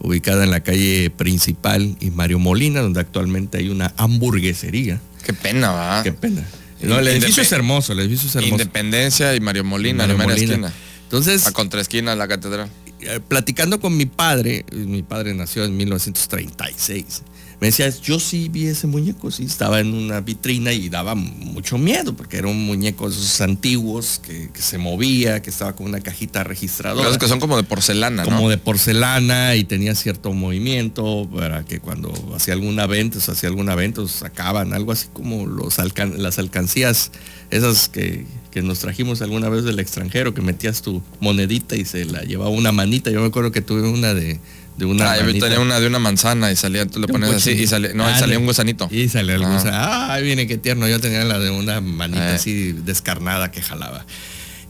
ubicada 0.00 0.42
en 0.42 0.50
la 0.50 0.64
calle 0.64 1.10
principal 1.10 1.96
y 2.00 2.10
Mario 2.10 2.40
Molina, 2.40 2.80
donde 2.80 2.98
actualmente 2.98 3.58
hay 3.58 3.68
una 3.68 3.94
hamburguesería. 3.96 5.00
Qué 5.24 5.32
pena, 5.32 5.70
va. 5.70 6.02
Qué 6.02 6.12
pena. 6.12 6.42
No, 6.80 6.98
el 6.98 7.08
edificio 7.08 7.42
es 7.42 7.52
hermoso, 7.52 7.92
el 7.92 8.00
edificio 8.00 8.28
es 8.28 8.36
hermoso. 8.36 8.52
Independencia 8.52 9.34
y 9.34 9.40
Mario 9.40 9.64
Molina, 9.64 10.06
la 10.06 10.14
Molina. 10.14 10.34
esquina. 10.34 10.72
Entonces. 11.04 11.46
A 11.46 11.52
contraesquina 11.52 12.14
la 12.14 12.28
catedral. 12.28 12.68
Eh, 13.04 13.20
platicando 13.20 13.80
con 13.80 13.96
mi 13.96 14.06
padre, 14.06 14.64
mi 14.72 15.02
padre 15.02 15.34
nació 15.34 15.64
en 15.64 15.76
1936 15.76 17.22
me 17.60 17.68
decía, 17.68 17.88
yo 17.88 18.18
sí 18.18 18.48
vi 18.48 18.66
ese 18.66 18.86
muñeco, 18.86 19.30
sí, 19.30 19.44
estaba 19.44 19.80
en 19.80 19.94
una 19.94 20.20
vitrina 20.20 20.72
y 20.72 20.88
daba 20.88 21.14
mucho 21.14 21.78
miedo, 21.78 22.14
porque 22.14 22.36
era 22.36 22.48
un 22.48 22.66
muñeco 22.66 23.08
de 23.08 23.14
esos 23.14 23.40
antiguos 23.40 24.20
que, 24.22 24.50
se 24.54 24.76
movía, 24.76 25.40
que 25.40 25.50
estaba 25.50 25.74
con 25.74 25.86
una 25.86 26.00
cajita 26.00 26.44
registradora. 26.44 27.08
Los 27.08 27.18
que 27.18 27.28
son 27.28 27.40
como 27.40 27.56
de 27.56 27.62
porcelana, 27.62 28.24
Como 28.24 28.50
de 28.50 28.58
porcelana 28.58 29.54
y 29.56 29.64
tenía 29.64 29.94
cierto 29.94 30.32
movimiento, 30.32 31.28
para 31.34 31.64
que 31.64 31.80
cuando 31.80 32.12
hacía 32.34 32.54
alguna 32.54 32.86
venta, 32.86 33.18
o 33.26 33.32
hacía 33.32 33.48
alguna 33.48 33.74
venta, 33.74 34.06
sacaban 34.08 34.74
algo 34.74 34.92
así 34.92 35.08
como 35.12 35.46
los 35.46 35.78
las 36.18 36.38
alcancías, 36.38 37.12
esas 37.50 37.88
que, 37.88 38.26
que 38.50 38.62
nos 38.62 38.80
trajimos 38.80 39.22
alguna 39.22 39.48
vez 39.48 39.64
del 39.64 39.78
extranjero, 39.78 40.34
que 40.34 40.42
metías 40.42 40.82
tu 40.82 41.02
monedita 41.20 41.76
y 41.76 41.84
se 41.84 42.04
la 42.04 42.22
llevaba 42.22 42.50
una 42.50 42.72
manita. 42.72 43.10
Yo 43.10 43.20
me 43.20 43.26
acuerdo 43.26 43.52
que 43.52 43.62
tuve 43.62 43.88
una 43.88 44.14
de 44.14 44.40
de 44.76 44.86
una. 44.86 45.12
Ah, 45.12 45.18
yo 45.18 45.32
tenía 45.38 45.60
una 45.60 45.78
de 45.78 45.86
una 45.86 45.98
manzana 45.98 46.50
y 46.50 46.56
salía, 46.56 46.86
tú 46.86 47.00
le 47.00 47.06
pones 47.06 47.30
así 47.30 47.50
y 47.50 47.66
salía, 47.66 47.94
no, 47.94 48.04
salía 48.18 48.38
un 48.38 48.46
gusanito. 48.46 48.88
Y 48.90 49.08
salía 49.08 49.36
el 49.36 49.42
gusanito. 49.42 49.70
Ah, 49.72 50.18
viene 50.22 50.46
qué 50.46 50.58
tierno. 50.58 50.88
Yo 50.88 51.00
tenía 51.00 51.24
la 51.24 51.38
de 51.38 51.50
una 51.50 51.80
manita 51.80 52.32
eh. 52.32 52.34
así 52.34 52.72
descarnada 52.72 53.50
que 53.50 53.62
jalaba. 53.62 54.04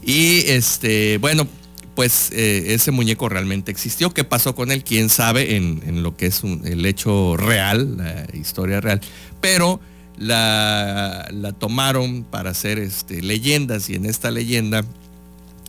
Y 0.03 0.43
este, 0.47 1.17
bueno, 1.17 1.47
pues 1.95 2.29
eh, 2.33 2.73
ese 2.73 2.91
muñeco 2.91 3.29
realmente 3.29 3.71
existió. 3.71 4.13
¿Qué 4.13 4.23
pasó 4.23 4.53
con 4.53 4.71
él? 4.71 4.83
Quién 4.83 5.09
sabe 5.09 5.55
en, 5.55 6.03
lo 6.03 6.15
que 6.15 6.27
es 6.27 6.41
el 6.43 6.85
hecho 6.85 7.35
real, 7.37 7.97
la 7.97 8.27
historia 8.37 8.81
real. 8.81 9.01
Pero 9.41 9.79
la, 10.17 11.27
la 11.31 11.51
tomaron 11.53 12.23
para 12.23 12.51
hacer 12.51 12.79
este, 12.79 13.21
leyendas 13.21 13.89
y 13.89 13.95
en 13.95 14.05
esta 14.05 14.31
leyenda 14.31 14.85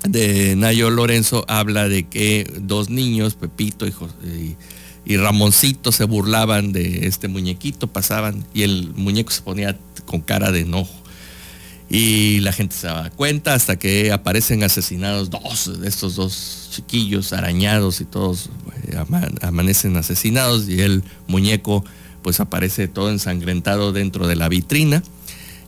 de 0.05 0.55
Nayo 0.57 0.91
Lorenzo 0.91 1.45
habla 1.49 1.89
de 1.89 2.05
que 2.05 2.51
dos 2.61 2.91
niños, 2.91 3.35
Pepito 3.35 3.87
y, 3.87 4.57
y, 5.05 5.17
Ramoncito, 5.17 5.93
se 5.93 6.05
burlaban 6.05 6.73
de 6.73 7.07
este 7.07 7.29
muñequito, 7.29 7.87
pasaban 7.89 8.45
y 8.55 8.63
el 8.63 8.93
muñeco 8.95 9.31
se 9.31 9.43
ponía 9.43 9.77
con 10.05 10.21
cara 10.21 10.53
de 10.53 10.61
enojo. 10.61 10.95
Y 11.89 12.41
la 12.41 12.53
gente 12.53 12.75
se 12.75 12.89
da 12.89 13.11
cuenta 13.11 13.55
hasta 13.55 13.79
que 13.79 14.11
aparecen 14.11 14.65
asesinados 14.65 15.31
dos 15.31 15.81
de 15.81 15.89
estos 15.89 16.17
dos 16.17 16.71
chiquillos 16.73 17.33
arañados 17.33 18.01
y 18.01 18.05
todos 18.05 18.51
eh, 18.89 18.99
amanecen 19.41 19.97
asesinados 19.97 20.69
y 20.69 20.81
el 20.81 21.05
muñeco 21.29 21.85
pues 22.27 22.41
aparece 22.41 22.89
todo 22.89 23.09
ensangrentado 23.13 23.93
dentro 23.93 24.27
de 24.27 24.35
la 24.35 24.49
vitrina 24.49 25.01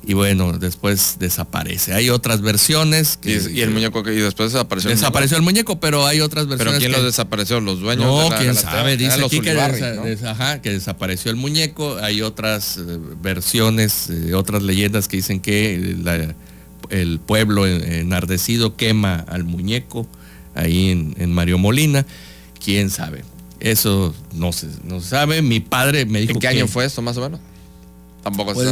y 0.04 0.14
bueno, 0.14 0.58
después 0.58 1.14
desaparece. 1.20 1.94
Hay 1.94 2.10
otras 2.10 2.40
versiones. 2.40 3.20
y, 3.22 3.60
el 3.60 3.70
muñeco 3.70 4.02
que 4.02 4.12
y 4.12 4.16
después 4.16 4.52
desapareció. 4.52 4.90
Desapareció 4.90 5.36
el 5.36 5.44
muñeco, 5.44 5.78
pero 5.78 6.04
hay 6.04 6.20
otras 6.20 6.48
versiones. 6.48 6.78
¿Pero 6.78 6.80
quién 6.80 7.00
lo 7.00 7.06
desapareció? 7.06 7.60
¿Los 7.60 7.78
dueños? 7.78 8.06
No, 8.06 8.36
quién 8.36 8.56
sabe. 8.56 8.96
Dice 8.96 9.24
aquí 9.24 9.38
que, 9.38 9.54
que, 10.60 10.70
desapareció 10.70 11.30
el 11.30 11.36
muñeco. 11.36 11.98
Hay 11.98 12.22
otras 12.22 12.78
eh, 12.78 12.98
versiones, 13.22 14.10
eh, 14.10 14.34
otras 14.34 14.64
leyendas 14.64 15.06
que 15.06 15.18
dicen 15.18 15.38
que 15.38 15.94
el 16.90 17.20
pueblo 17.20 17.68
enardecido 17.68 18.74
quema 18.74 19.24
al 19.28 19.44
muñeco 19.44 20.08
ahí 20.56 21.14
en, 21.16 21.32
Mario 21.32 21.56
Molina. 21.58 22.04
¿Quién 22.64 22.90
sabe? 22.90 23.22
Eso 23.60 24.14
no 24.32 24.52
se, 24.52 24.68
no 24.84 25.00
sabe. 25.00 25.42
Mi 25.42 25.60
padre 25.60 26.06
me 26.06 26.20
dijo. 26.20 26.34
¿En 26.34 26.38
qué 26.38 26.48
año 26.48 26.68
fue 26.68 26.84
esto 26.84 27.02
más 27.02 27.16
o 27.16 27.22
menos? 27.22 27.40
Tampoco 28.22 28.52
pues 28.52 28.68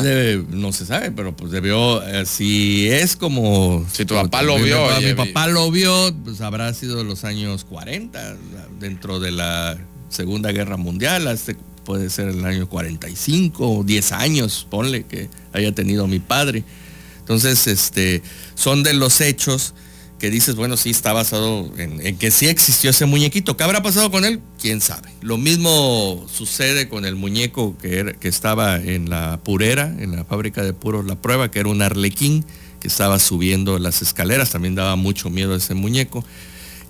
no 0.51 0.73
se 0.73 0.85
sabe, 0.85 1.13
pero 1.13 1.35
pues 1.35 1.53
debió, 1.53 2.03
eh, 2.03 2.27
si 2.27 2.89
es 2.89 3.17
como... 3.17 3.87
Si 3.93 4.05
tu 4.05 4.15
papá 4.15 4.43
lo 4.43 4.59
vio. 4.59 4.89
Mi, 5.01 5.15
papá 5.15 5.47
lo 5.47 5.71
vio, 5.71 6.15
pues 6.25 6.41
habrá 6.41 6.75
sido 6.75 7.05
los 7.05 7.25
años 7.25 7.65
40, 7.65 8.37
dentro 8.81 9.21
de 9.21 9.31
la 9.31 9.79
Segunda 10.09 10.51
Guerra 10.51 10.77
Mundial, 10.77 11.29
este 11.29 11.57
puede 11.85 12.11
ser 12.11 12.29
el 12.29 12.45
año 12.45 12.69
45, 12.69 13.85
10 13.87 14.13
años, 14.13 14.67
ponle 14.69 15.05
que 15.05 15.31
haya 15.53 15.73
tenido 15.73 16.09
mi 16.09 16.19
padre. 16.19 16.65
Entonces, 17.21 17.67
este, 17.69 18.23
son 18.57 18.83
de 18.83 18.93
los 18.93 19.21
hechos 19.21 19.75
que 20.19 20.31
dices, 20.31 20.55
bueno, 20.55 20.77
sí 20.77 20.91
está 20.91 21.13
basado 21.13 21.71
en, 21.77 22.17
que 22.17 22.31
sí 22.31 22.49
existió 22.49 22.91
ese 22.91 23.05
muñequito. 23.05 23.57
¿Qué 23.57 23.65
habrá 23.65 23.83
pasado 23.83 24.11
con 24.11 24.25
él? 24.25 24.41
¿Quién 24.61 24.81
sabe? 24.81 25.11
Lo 25.21 25.37
mismo 25.37 26.27
sucede 26.33 26.89
con 26.89 27.05
el 27.05 27.17
muñeco 27.17 27.77
que, 27.79 28.17
que 28.19 28.29
estaba 28.29 28.77
en 28.77 29.11
la 29.11 29.41
purera, 29.43 29.95
en 29.99 30.17
la 30.17 30.25
fábrica 30.25 30.63
de 30.63 30.73
puros 30.73 31.05
La 31.05 31.17
Prueba, 31.17 31.51
que 31.51 31.61
era 31.61 31.69
un 31.69 31.83
arlequín 31.83 32.45
que 32.81 32.89
estaba 32.89 33.19
subiendo 33.19 33.79
las 33.79 34.01
escaleras. 34.01 34.51
También 34.51 34.75
daba 34.75 34.97
mucho 34.97 35.29
miedo 35.29 35.55
ese 35.55 35.75
muñeco. 35.75 36.25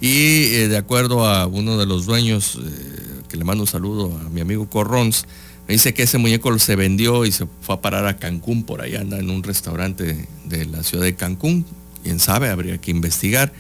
Y 0.01 0.55
eh, 0.55 0.69
de 0.69 0.77
acuerdo 0.77 1.27
a 1.27 1.47
uno 1.47 1.79
de 1.79 1.87
los 1.87 2.07
dueños, 2.07 2.59
eh, 2.63 3.23
que 3.29 3.37
le 3.37 3.45
mando 3.45 3.63
un 3.63 3.69
saludo 3.69 4.17
a 4.25 4.29
mi 4.29 4.41
amigo 4.41 4.69
Corrons, 4.69 5.27
me 5.67 5.75
dice 5.75 5.95
que 5.95 6.05
ese 6.05 6.19
muñeco 6.19 6.57
se 6.59 6.77
vendió 6.77 7.25
y 7.25 7.33
se 7.33 7.47
fue 7.61 7.75
a 7.75 7.81
parar 7.81 8.07
a 8.07 8.19
Cancún, 8.19 8.63
por 8.65 8.83
ahí 8.83 8.95
anda 8.95 9.19
en 9.19 9.31
un 9.31 9.43
restaurante 9.43 10.29
de 10.45 10.67
la 10.67 10.85
ciudad 10.85 11.05
de 11.05 11.17
Cancún, 11.17 11.67
quién 12.07 12.21
sabe, 12.21 12.51
habría 12.51 12.79
que 12.79 12.93
investigar. 12.93 13.53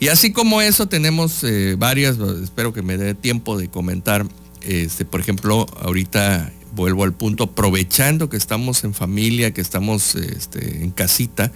Y 0.00 0.08
así 0.08 0.32
como 0.32 0.62
eso 0.62 0.88
tenemos 0.88 1.44
eh, 1.44 1.76
varias, 1.78 2.16
espero 2.42 2.72
que 2.72 2.80
me 2.80 2.96
dé 2.96 3.14
tiempo 3.14 3.58
de 3.58 3.68
comentar, 3.68 4.26
este, 4.62 5.04
por 5.04 5.20
ejemplo, 5.20 5.66
ahorita 5.78 6.50
vuelvo 6.74 7.04
al 7.04 7.12
punto, 7.12 7.44
aprovechando 7.44 8.30
que 8.30 8.38
estamos 8.38 8.82
en 8.84 8.94
familia, 8.94 9.52
que 9.52 9.60
estamos 9.60 10.14
este, 10.14 10.82
en 10.82 10.90
casita, 10.90 11.52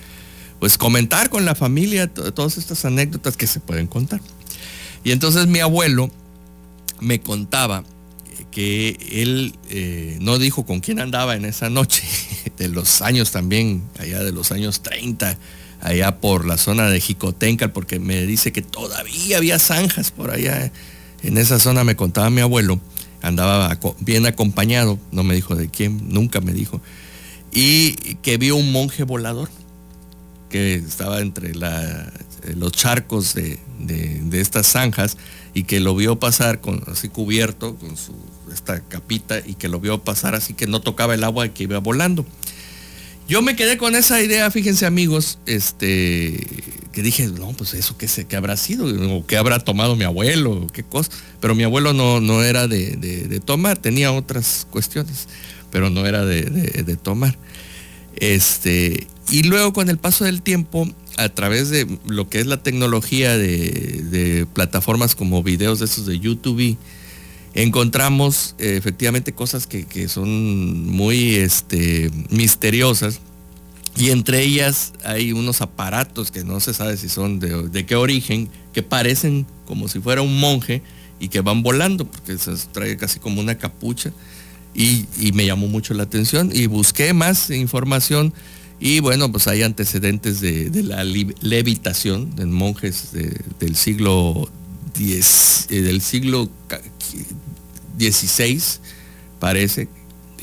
pues 0.61 0.77
comentar 0.77 1.31
con 1.31 1.47
la 1.47 1.55
familia 1.55 2.07
todas 2.13 2.59
estas 2.59 2.85
anécdotas 2.85 3.39
que 3.39 3.47
se 3.47 3.61
pueden 3.61 3.87
contar. 3.87 4.21
Y 5.05 5.13
entonces 5.13 5.47
mi 5.47 5.61
abuelo 5.61 6.11
me 7.01 7.19
contaba 7.21 7.83
que 8.51 8.99
él 9.11 9.55
eh, 9.71 10.19
no 10.21 10.39
dijo 10.39 10.67
con 10.67 10.81
quién 10.81 11.01
andaba 11.01 11.35
en 11.35 11.47
esa 11.47 11.71
noche, 11.71 12.03
de 12.59 12.69
los 12.69 13.01
años 13.01 13.31
también, 13.33 13.85
allá 13.99 14.23
de 14.23 14.33
los 14.33 14.53
años 14.53 14.83
30, 14.83 15.39
allá 15.81 16.21
por 16.21 16.47
la 16.47 16.59
zona 16.59 16.89
de 16.89 17.01
Jicotencal, 17.01 17.73
porque 17.73 17.99
me 17.99 18.27
dice 18.27 18.53
que 18.53 18.63
todavía 18.63 19.39
había 19.39 19.59
zanjas 19.59 20.11
por 20.11 20.31
allá. 20.31 20.73
En 21.23 21.39
esa 21.39 21.59
zona 21.59 21.85
me 21.85 21.97
contaba 21.97 22.31
mi 22.31 22.41
abuelo, 22.41 22.81
andaba 23.23 23.79
bien 24.01 24.27
acompañado, 24.27 24.99
no 25.13 25.23
me 25.25 25.35
dijo 25.35 25.55
de 25.55 25.69
quién, 25.69 26.09
nunca 26.09 26.41
me 26.41 26.53
dijo, 26.53 26.81
y 27.53 27.93
que 28.23 28.37
vio 28.39 28.57
un 28.57 28.73
monje 28.73 29.05
volador 29.05 29.49
que 30.49 30.75
estaba 30.75 31.21
entre 31.21 31.53
los 31.55 32.73
charcos 32.73 33.35
de, 33.35 33.59
estas 34.33 34.67
zanjas 34.67 35.17
y 35.55 35.65
que 35.65 35.81
lo 35.81 35.95
vio 35.97 36.19
pasar 36.19 36.61
así 36.87 37.09
cubierto 37.09 37.77
con 37.77 37.95
esta 38.53 38.81
capita 38.81 39.39
y 39.45 39.55
que 39.55 39.69
lo 39.69 39.81
vio 39.81 40.03
pasar 40.03 40.35
así 40.35 40.55
que 40.55 40.67
no 40.67 40.81
tocaba 40.81 41.15
el 41.15 41.25
agua 41.25 41.47
y 41.47 41.51
que 41.51 41.65
iba 41.65 41.79
volando. 41.79 42.25
Yo 43.29 43.43
me 43.43 43.57
quedé 43.57 43.77
con 43.77 43.97
esa 43.97 44.23
idea, 44.23 44.51
fíjense 44.53 44.87
amigos, 44.87 45.39
este, 45.47 46.47
que 46.93 47.03
dije, 47.03 47.27
no, 47.27 47.49
pues 47.53 47.75
eso 47.75 47.99
qué, 47.99 48.07
sé, 48.07 48.25
qué 48.25 48.37
habrá 48.37 48.57
sido, 48.57 48.87
o 49.17 49.27
qué 49.27 49.37
habrá 49.37 49.59
tomado 49.59 49.97
mi 49.97 50.05
abuelo, 50.05 50.69
qué 50.73 50.85
cosa. 50.85 51.11
Pero 51.41 51.57
mi 51.57 51.65
abuelo 51.65 51.93
no, 51.93 52.21
no 52.21 52.45
era 52.45 52.69
de, 52.69 53.41
tomar, 53.45 53.79
tenía 53.79 54.13
otras 54.13 54.69
cuestiones, 54.71 55.27
pero 55.73 55.91
no 55.91 56.07
era 56.07 56.25
de, 56.25 56.97
tomar. 57.03 57.37
Este, 58.15 59.09
Y 59.31 59.43
luego 59.43 59.73
con 59.73 59.91
el 59.91 59.99
paso 59.99 60.25
del 60.25 60.41
tiempo, 60.41 60.89
a 61.17 61.29
través 61.29 61.69
de 61.69 61.87
lo 62.07 62.29
que 62.29 62.39
es 62.39 62.47
la 62.47 62.63
tecnología 62.63 63.37
de, 63.37 64.05
de 64.11 64.47
plataformas 64.47 65.17
como 65.17 65.43
videos 65.43 65.81
de 65.81 65.87
esos 65.87 66.07
de 66.07 66.21
YouTube, 66.21 66.79
encontramos 67.57 68.55
eh, 68.59 68.77
efectivamente 68.77 69.33
cosas 69.33 69.67
que, 69.67 69.87
que, 69.87 70.09
son 70.09 70.87
muy 70.89 71.37
este, 71.37 72.11
misteriosas. 72.31 73.21
Y 73.97 74.11
entre 74.11 74.43
ellas 74.43 74.93
hay 75.05 75.33
unos 75.33 75.63
aparatos 75.63 76.31
que 76.31 76.45
no 76.45 76.61
se 76.61 76.75
sabe 76.75 76.99
si 76.99 77.09
son 77.09 77.41
de, 77.41 77.69
de, 77.69 77.87
qué 77.87 77.97
origen, 77.97 78.51
que 78.75 78.83
parecen 78.83 79.47
como 79.65 79.89
si 79.89 80.01
fuera 80.01 80.21
un 80.21 80.39
monje 80.39 80.83
y 81.19 81.29
que 81.29 81.41
van 81.41 81.63
volando, 81.63 82.05
porque 82.07 82.37
se 82.37 82.55
trae 82.73 82.97
casi 82.99 83.19
como 83.19 83.41
una 83.41 83.57
capucha. 83.57 84.13
Y, 84.75 85.07
y 85.19 85.33
me 85.33 85.47
llamó 85.47 85.69
mucho 85.69 85.95
la 85.95 86.03
atención 86.03 86.51
y 86.53 86.67
busqué 86.67 87.15
más 87.15 87.49
información 87.49 88.35
y 88.79 89.01
bueno, 89.01 89.33
pues 89.33 89.49
hay 89.49 89.63
antecedentes 89.63 90.43
de, 90.43 90.69
de 90.69 90.83
la 90.83 91.03
levitación 91.03 92.35
en 92.37 92.53
monjes 92.53 93.13
de, 93.13 93.41
del 93.59 93.75
siglo 93.75 94.51
X, 94.95 95.67
eh, 95.71 95.81
del 95.81 96.01
siglo 96.01 96.51
XVI, 97.99 98.61
parece, 99.39 99.89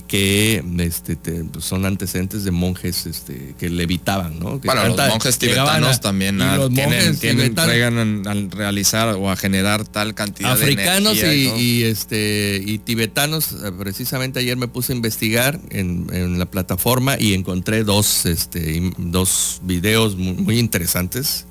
que 0.07 0.63
este, 0.79 1.15
te, 1.15 1.43
pues 1.43 1.65
son 1.65 1.85
antecedentes 1.85 2.43
de 2.43 2.51
monjes 2.51 3.05
este, 3.05 3.55
que 3.57 3.69
levitaban, 3.69 4.39
¿no? 4.39 4.59
Que 4.59 4.67
bueno, 4.67 4.87
los 4.87 5.09
monjes 5.09 5.37
tibetanos 5.37 5.97
a, 5.97 6.01
también 6.01 6.41
ah, 6.41 6.57
los 6.57 6.73
tienen, 6.73 7.17
tienen, 7.17 8.27
al 8.27 8.51
realizar 8.51 9.15
o 9.15 9.29
a 9.29 9.35
generar 9.35 9.85
tal 9.85 10.13
cantidad 10.13 10.51
africanos 10.51 11.19
de 11.19 11.35
y, 11.35 11.47
y, 11.47 11.61
y, 11.61 11.83
este, 11.83 12.61
y 12.63 12.77
tibetanos, 12.79 13.53
eh, 13.53 13.71
precisamente 13.77 14.39
ayer 14.39 14.57
me 14.57 14.67
puse 14.67 14.93
a 14.93 14.95
investigar 14.95 15.59
en, 15.69 16.07
en 16.11 16.37
la 16.39 16.45
plataforma 16.45 17.15
y 17.19 17.33
encontré 17.33 17.83
dos, 17.83 18.25
este, 18.25 18.91
dos 18.97 19.61
videos 19.63 20.15
muy, 20.15 20.33
muy 20.33 20.59
interesantes 20.59 21.45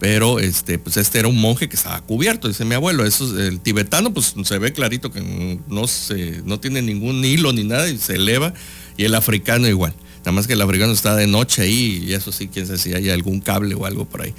pero 0.00 0.40
este, 0.40 0.78
pues 0.78 0.96
este 0.96 1.18
era 1.18 1.28
un 1.28 1.38
monje 1.38 1.68
que 1.68 1.76
estaba 1.76 2.00
cubierto, 2.00 2.48
dice 2.48 2.64
mi 2.64 2.74
abuelo. 2.74 3.04
Eso, 3.04 3.38
el 3.38 3.60
tibetano, 3.60 4.14
pues 4.14 4.34
se 4.42 4.58
ve 4.58 4.72
clarito 4.72 5.12
que 5.12 5.58
no, 5.68 5.86
se, 5.86 6.40
no 6.46 6.58
tiene 6.58 6.80
ningún 6.80 7.22
hilo 7.22 7.52
ni 7.52 7.64
nada 7.64 7.86
y 7.86 7.98
se 7.98 8.14
eleva. 8.14 8.54
Y 8.96 9.04
el 9.04 9.14
africano 9.14 9.68
igual. 9.68 9.94
Nada 10.20 10.32
más 10.32 10.46
que 10.46 10.54
el 10.54 10.62
africano 10.62 10.92
está 10.92 11.14
de 11.16 11.26
noche 11.26 11.62
ahí 11.62 12.02
y 12.06 12.14
eso 12.14 12.32
sí, 12.32 12.48
quién 12.48 12.66
sabe 12.66 12.78
si 12.78 12.94
hay 12.94 13.10
algún 13.10 13.40
cable 13.40 13.74
o 13.74 13.84
algo 13.84 14.06
por 14.06 14.22
ahí. 14.22 14.32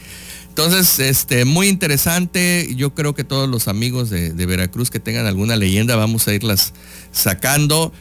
Entonces, 0.50 1.00
este, 1.00 1.46
muy 1.46 1.68
interesante. 1.68 2.68
Yo 2.76 2.96
creo 2.96 3.14
que 3.14 3.24
todos 3.24 3.48
los 3.48 3.68
amigos 3.68 4.10
de, 4.10 4.34
de 4.34 4.46
Veracruz 4.48 4.90
que 4.90 5.00
tengan 5.00 5.28
alguna 5.28 5.58
leyenda, 5.58 5.96
vamos 5.96 6.28
a 6.28 6.34
irlas 6.34 6.74
sacando 7.12 7.94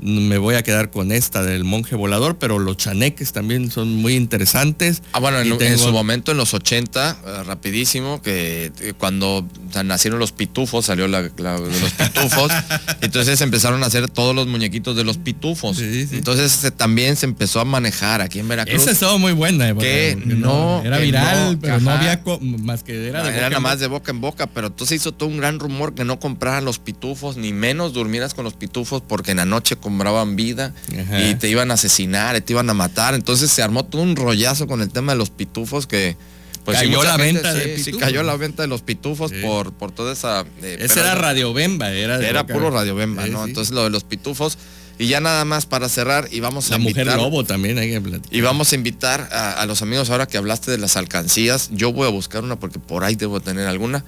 me 0.00 0.38
voy 0.38 0.54
a 0.54 0.62
quedar 0.62 0.90
con 0.90 1.12
esta 1.12 1.42
del 1.42 1.64
monje 1.64 1.96
volador, 1.96 2.36
pero 2.38 2.58
los 2.58 2.76
chaneques 2.76 3.32
también 3.32 3.70
son 3.70 3.94
muy 3.96 4.14
interesantes. 4.14 5.02
Ah, 5.12 5.20
bueno, 5.20 5.38
en, 5.40 5.48
tengo... 5.58 5.62
en, 5.64 5.78
su 5.78 5.92
momento, 5.92 6.32
en 6.32 6.38
los 6.38 6.54
80, 6.54 7.18
uh, 7.22 7.42
rapidísimo, 7.44 8.22
que 8.22 8.72
eh, 8.80 8.92
cuando 8.96 9.46
nacieron 9.84 10.18
los 10.18 10.32
pitufos, 10.32 10.86
salió 10.86 11.08
la, 11.08 11.30
la, 11.36 11.60
de 11.60 11.80
los 11.80 11.92
pitufos, 11.92 12.52
entonces 13.00 13.40
empezaron 13.40 13.82
a 13.82 13.86
hacer 13.86 14.08
todos 14.08 14.34
los 14.34 14.46
muñequitos 14.46 14.96
de 14.96 15.04
los 15.04 15.18
pitufos. 15.18 15.76
Sí, 15.76 16.06
sí. 16.06 16.16
Entonces 16.16 16.52
se, 16.52 16.70
también 16.70 17.16
se 17.16 17.26
empezó 17.26 17.60
a 17.60 17.64
manejar 17.64 18.20
aquí 18.20 18.38
en 18.38 18.48
Veracruz. 18.48 18.82
Esa 18.82 18.90
estaba 18.92 19.18
muy 19.18 19.32
buena. 19.32 19.74
Que, 19.74 20.16
no, 20.24 20.82
Era 20.84 20.98
que 20.98 21.04
viral, 21.04 21.52
no, 21.54 21.60
pero 21.60 21.74
ajá. 21.74 21.84
no 21.84 21.90
había 21.90 22.22
más 22.40 22.82
que 22.82 23.08
era 23.08 23.22
de 23.22 23.30
Era 23.36 23.50
nada 23.50 23.60
más 23.60 23.80
de 23.80 23.86
boca 23.86 24.10
en 24.10 24.20
boca, 24.20 24.46
pero 24.46 24.68
entonces 24.68 24.96
hizo 24.96 25.12
todo 25.12 25.28
un 25.28 25.38
gran 25.38 25.58
rumor 25.58 25.94
que 25.94 26.04
no 26.04 26.18
compraran 26.18 26.64
los 26.64 26.78
pitufos, 26.78 27.36
ni 27.36 27.52
menos 27.52 27.92
durmieras 27.92 28.34
con 28.34 28.44
los 28.44 28.54
pitufos, 28.54 29.02
porque 29.06 29.32
en 29.32 29.38
la 29.38 29.44
noche 29.44 29.76
compraban 29.88 30.36
vida 30.36 30.74
Ajá. 31.00 31.20
y 31.22 31.34
te 31.34 31.48
iban 31.48 31.70
a 31.70 31.74
asesinar, 31.74 32.38
te 32.40 32.52
iban 32.52 32.68
a 32.68 32.74
matar. 32.74 33.14
Entonces 33.14 33.50
se 33.50 33.62
armó 33.62 33.84
todo 33.84 34.02
un 34.02 34.16
rollazo 34.16 34.66
con 34.66 34.82
el 34.82 34.90
tema 34.90 35.12
de 35.12 35.18
los 35.18 35.30
pitufos 35.30 35.86
que 35.86 36.16
pues 36.64 36.78
cayó 36.78 37.00
sí, 37.00 37.06
la 37.06 37.12
gente, 37.18 37.32
venta 37.32 37.52
sí, 37.52 37.58
de 37.58 37.64
pitufos. 37.68 37.84
Sí, 37.84 37.98
cayó 37.98 38.22
la 38.22 38.36
venta 38.36 38.62
de 38.62 38.68
los 38.68 38.82
pitufos 38.82 39.32
por, 39.42 39.72
por 39.72 39.90
toda 39.90 40.12
esa. 40.12 40.44
Eh, 40.62 40.78
Ese 40.80 41.00
era 41.00 41.14
Radio 41.14 41.54
Bemba, 41.54 41.90
era. 41.90 42.16
era 42.16 42.46
puro 42.46 42.70
Radio 42.70 42.94
Bemba, 42.94 43.26
¿no? 43.26 43.44
Entonces 43.44 43.74
lo 43.74 43.84
de 43.84 43.90
los 43.90 44.04
pitufos. 44.04 44.58
Y 45.00 45.06
ya 45.06 45.20
nada 45.20 45.44
más 45.44 45.64
para 45.64 45.88
cerrar, 45.88 46.28
y 46.32 46.40
vamos 46.40 46.70
la 46.70 46.76
a 46.76 46.78
invitar. 46.80 47.06
La 47.06 47.12
mujer 47.12 47.24
lobo 47.24 47.44
también 47.44 47.78
hay 47.78 47.88
que 47.88 48.00
platicar. 48.00 48.36
Y 48.36 48.40
vamos 48.40 48.72
a 48.72 48.74
invitar 48.74 49.28
a, 49.30 49.52
a, 49.52 49.64
los 49.66 49.80
amigos 49.80 50.10
ahora 50.10 50.26
que 50.26 50.36
hablaste 50.36 50.72
de 50.72 50.78
las 50.78 50.96
alcancías. 50.96 51.70
Yo 51.72 51.92
voy 51.92 52.08
a 52.08 52.10
buscar 52.10 52.42
una 52.42 52.58
porque 52.58 52.80
por 52.80 53.04
ahí 53.04 53.14
debo 53.14 53.38
tener 53.40 53.68
alguna 53.68 54.04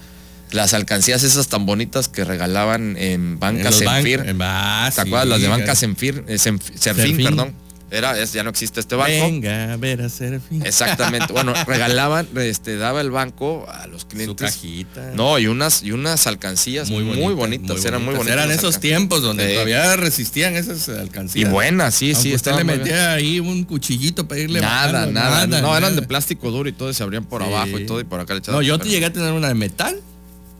las 0.51 0.73
alcancías 0.73 1.23
esas 1.23 1.47
tan 1.47 1.65
bonitas 1.65 2.07
que 2.07 2.23
regalaban 2.23 2.95
en 2.97 3.39
Banca 3.39 3.71
Senfir. 3.71 4.21
En 4.25 4.37
ah, 4.41 4.91
¿Te 4.93 5.01
acuerdas? 5.01 5.27
Las 5.27 5.41
de 5.41 5.47
Banca 5.47 5.75
Senfir, 5.75 6.23
eh, 6.27 6.37
Serfín, 6.37 7.17
perdón. 7.17 7.53
Era, 7.91 8.17
es, 8.17 8.31
ya 8.31 8.41
no 8.41 8.49
existe 8.49 8.79
este 8.79 8.95
banco. 8.95 9.11
Venga, 9.11 9.73
a 9.73 9.75
ver 9.75 10.01
a 10.01 10.07
Serfín. 10.07 10.65
Exactamente. 10.65 11.33
Bueno, 11.33 11.53
regalaban, 11.67 12.25
este, 12.37 12.77
daba 12.77 13.01
el 13.01 13.11
banco 13.11 13.65
a 13.69 13.85
los 13.87 14.05
clientes. 14.05 14.29
Su 14.29 14.35
cajita. 14.37 15.11
No, 15.13 15.37
y 15.37 15.47
unas, 15.47 15.83
y 15.83 15.91
unas 15.91 16.25
alcancías 16.25 16.89
muy, 16.89 17.03
bonita, 17.03 17.21
muy 17.21 17.33
bonitas. 17.33 17.83
Eran 17.83 18.05
muy 18.05 18.15
bonitas. 18.15 18.33
Eran 18.33 18.49
esos 18.49 18.79
tiempos 18.79 19.21
donde 19.21 19.45
sí. 19.45 19.53
todavía 19.55 19.97
resistían 19.97 20.55
esas 20.55 20.87
alcancías. 20.87 21.49
Y 21.49 21.51
buenas, 21.51 21.93
sí, 21.93 22.13
Aunque 22.13 22.29
sí. 22.29 22.33
Usted 22.33 22.55
le 22.55 22.63
metía 22.63 23.11
ahí 23.11 23.41
un 23.41 23.65
cuchillito 23.65 24.25
para 24.25 24.39
irle 24.39 24.61
nada, 24.61 24.93
bajando, 24.93 25.11
nada, 25.11 25.47
nada. 25.47 25.61
No, 25.61 25.67
nada. 25.67 25.79
eran 25.79 25.95
de 25.97 26.03
plástico 26.03 26.49
duro 26.49 26.69
y 26.69 26.71
todo, 26.71 26.91
y 26.91 26.93
se 26.93 27.03
abrían 27.03 27.25
por 27.25 27.41
sí. 27.41 27.49
abajo 27.49 27.77
y 27.77 27.85
todo, 27.85 27.99
y 27.99 28.05
por 28.05 28.21
acá 28.21 28.33
le 28.35 28.39
echaban. 28.39 28.57
No, 28.57 28.61
yo 28.61 28.79
te 28.79 28.87
llegué 28.87 29.07
a 29.07 29.11
tener 29.11 29.33
una 29.33 29.49
de 29.49 29.55
metal. 29.55 30.01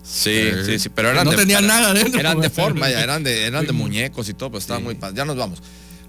Sí, 0.04 0.32
eh, 0.32 0.64
sí, 0.66 0.80
sí, 0.80 0.90
pero 0.90 1.10
eran 1.10 1.26
no 1.26 1.32
de, 1.32 1.38
tenían 1.38 1.68
nada 1.68 1.94
dentro. 1.94 2.20
Eran 2.20 2.40
de 2.42 2.50
forma, 2.50 2.90
ya, 2.90 3.02
eran 3.02 3.24
de, 3.24 3.46
eran 3.46 3.66
de 3.66 3.72
muñecos 3.74 4.30
y 4.30 4.34
todo, 4.34 4.52
pues 4.52 4.64
estaba 4.64 4.80
sí. 4.80 4.86
muy 4.86 4.98
Ya 5.14 5.26
nos 5.26 5.38
vamos. 5.38 5.62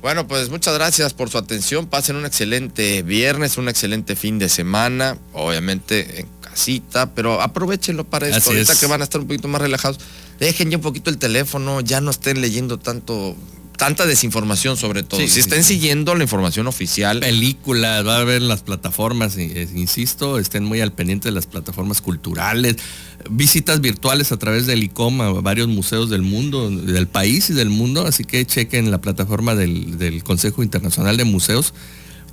Bueno, 0.03 0.27
pues 0.27 0.51
muchas 0.51 0.75
gracias 0.75 1.15
por 1.15 1.31
su 1.31 1.39
atención. 1.39 1.87
Pasen 1.87 2.17
un 2.17 2.27
excelente 2.27 3.03
viernes, 3.03 3.57
un 3.57 3.69
excelente 3.69 4.17
fin 4.17 4.39
de 4.41 4.49
semana, 4.49 5.17
obviamente 5.33 6.21
en 6.21 6.29
casita, 6.41 7.15
pero 7.15 7.41
aprovechenlo 7.41 8.03
para 8.05 8.27
esto. 8.27 8.39
Así 8.39 8.51
Ahorita 8.51 8.73
es. 8.73 8.81
que 8.81 8.87
van 8.87 9.01
a 9.01 9.05
estar 9.05 9.21
un 9.21 9.29
poquito 9.29 9.47
más 9.47 9.63
relajados, 9.63 10.01
dejen 10.41 10.71
ya 10.71 10.77
un 10.79 10.83
poquito 10.83 11.09
el 11.09 11.19
teléfono, 11.19 11.81
ya 11.81 12.01
no 12.01 12.11
estén 12.11 12.41
leyendo 12.41 12.81
tanto 12.81 13.37
tanta 13.83 14.07
desinformación 14.07 14.77
sobre 14.77 15.03
todo. 15.03 15.18
Sí, 15.18 15.27
si 15.27 15.35
sí, 15.35 15.40
estén 15.40 15.64
sí. 15.64 15.75
siguiendo 15.75 16.14
la 16.14 16.23
información 16.23 16.68
oficial. 16.68 17.18
Películas, 17.18 18.07
va 18.07 18.18
a 18.18 18.23
ver 18.23 18.40
las 18.40 18.62
plataformas, 18.62 19.37
eh, 19.37 19.68
insisto, 19.75 20.38
estén 20.38 20.62
muy 20.62 20.81
al 20.81 20.92
pendiente 20.92 21.27
de 21.27 21.33
las 21.33 21.47
plataformas 21.47 22.01
culturales, 22.01 22.77
visitas 23.29 23.81
virtuales 23.81 24.31
a 24.31 24.37
través 24.37 24.66
del 24.66 24.85
ICOM 24.85 25.21
a 25.23 25.33
varios 25.33 25.66
museos 25.66 26.11
del 26.11 26.23
mundo, 26.23 26.71
del 26.71 27.09
país 27.09 27.51
y 27.51 27.55
del 27.55 27.71
mundo, 27.71 28.07
así 28.07 28.23
que 28.23 28.47
chequen 28.47 28.92
la 28.92 29.01
plataforma 29.01 29.57
del, 29.57 29.99
del 29.99 30.23
Consejo 30.23 30.62
Internacional 30.62 31.16
de 31.16 31.25
Museos. 31.25 31.75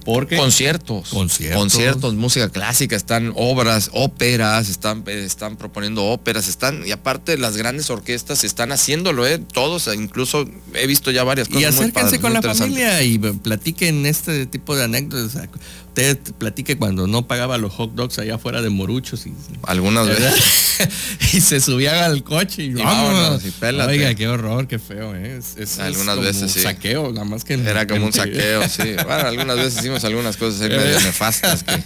Porque 0.06 0.38
conciertos, 0.38 1.10
conciertos, 1.10 1.60
conciertos, 1.60 2.14
música 2.16 2.50
clásica, 2.50 2.96
están 2.96 3.34
obras, 3.36 3.90
óperas, 3.94 4.70
están, 4.70 5.04
están 5.08 5.58
proponiendo 5.58 6.06
óperas, 6.06 6.48
están, 6.48 6.86
y 6.88 6.92
aparte 6.92 7.38
las 7.38 7.58
grandes 7.58 7.90
orquestas 7.90 8.44
están 8.44 8.72
haciéndolo, 8.72 9.28
¿eh? 9.28 9.40
todos, 9.40 9.90
incluso 9.94 10.46
he 10.74 10.88
visto 10.88 11.12
ya 11.12 11.24
varias 11.24 11.48
cosas. 11.48 11.62
Y 11.62 11.66
acérquense 11.66 12.18
muy 12.18 12.20
padres, 12.20 12.20
con 12.20 12.34
muy 12.34 12.42
la 12.42 12.54
familia 12.54 13.04
y 13.04 13.18
platiquen 13.18 14.06
este 14.06 14.46
tipo 14.46 14.76
de 14.76 14.86
anécdotas. 14.86 15.50
Usted 15.90 16.20
platique 16.38 16.78
cuando 16.78 17.08
no 17.08 17.28
pagaba 17.28 17.58
los 17.58 17.74
hot 17.74 17.96
dogs 17.96 18.20
allá 18.20 18.36
afuera 18.36 18.62
de 18.62 18.70
Moruchos. 18.70 19.26
Y, 19.26 19.34
Algunas 19.64 20.08
veces. 20.08 20.88
y 21.34 21.42
se 21.42 21.60
subían 21.60 21.96
al 21.96 22.24
coche 22.24 22.64
y, 22.64 22.68
y 22.68 22.74
vámonos. 22.74 23.44
Y. 23.44 23.52
Oiga, 23.66 24.14
qué 24.14 24.28
horror, 24.28 24.68
qué 24.68 24.78
feo, 24.78 25.16
¿eh? 25.16 25.38
Es, 25.40 25.58
es, 25.58 25.80
algunas 25.80 26.18
es 26.20 26.24
veces 26.24 26.52
sí. 26.52 26.62
saqueo, 26.62 27.12
nada 27.12 27.26
más 27.26 27.44
que. 27.44 27.56
Era 27.56 27.88
como 27.88 28.06
un 28.06 28.14
saqueo, 28.14 28.70
sí. 28.70 28.84
Bueno, 29.04 29.28
algunas 29.28 29.58
veces 29.58 29.80
hicimos 29.80 30.04
algunas 30.04 30.38
cosas 30.38 30.62
ahí 30.62 30.70
medio 30.70 31.00
nefastas 31.02 31.64
que, 31.64 31.82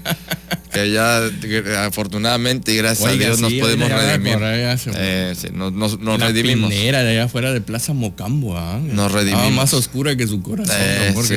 que, 0.73 0.91
ya 0.91 1.85
afortunadamente 1.85 2.73
y 2.73 2.77
gracias 2.77 3.09
Oiga, 3.09 3.23
a 3.23 3.27
Dios 3.27 3.37
sí, 3.37 3.43
nos 3.43 3.53
podemos 3.53 3.89
redimir. 3.89 4.37
Eh, 4.95 5.33
sí, 5.39 5.47
nos, 5.53 5.71
nos, 5.71 5.99
nos 5.99 6.19
la 6.19 6.27
redimimos. 6.27 6.69
De 6.69 6.89
allá 6.89 7.23
afuera 7.23 7.53
de 7.53 7.61
Plaza 7.61 7.93
Mocambo, 7.93 8.57
¿ah? 8.57 8.79
Nos 8.83 9.11
redimimos. 9.13 9.47
Ah, 9.47 9.49
más 9.51 9.73
oscura 9.73 10.15
que 10.17 10.27
su 10.27 10.43
corazón. 10.43 10.75
Eh, 10.77 11.15
sí. 11.25 11.35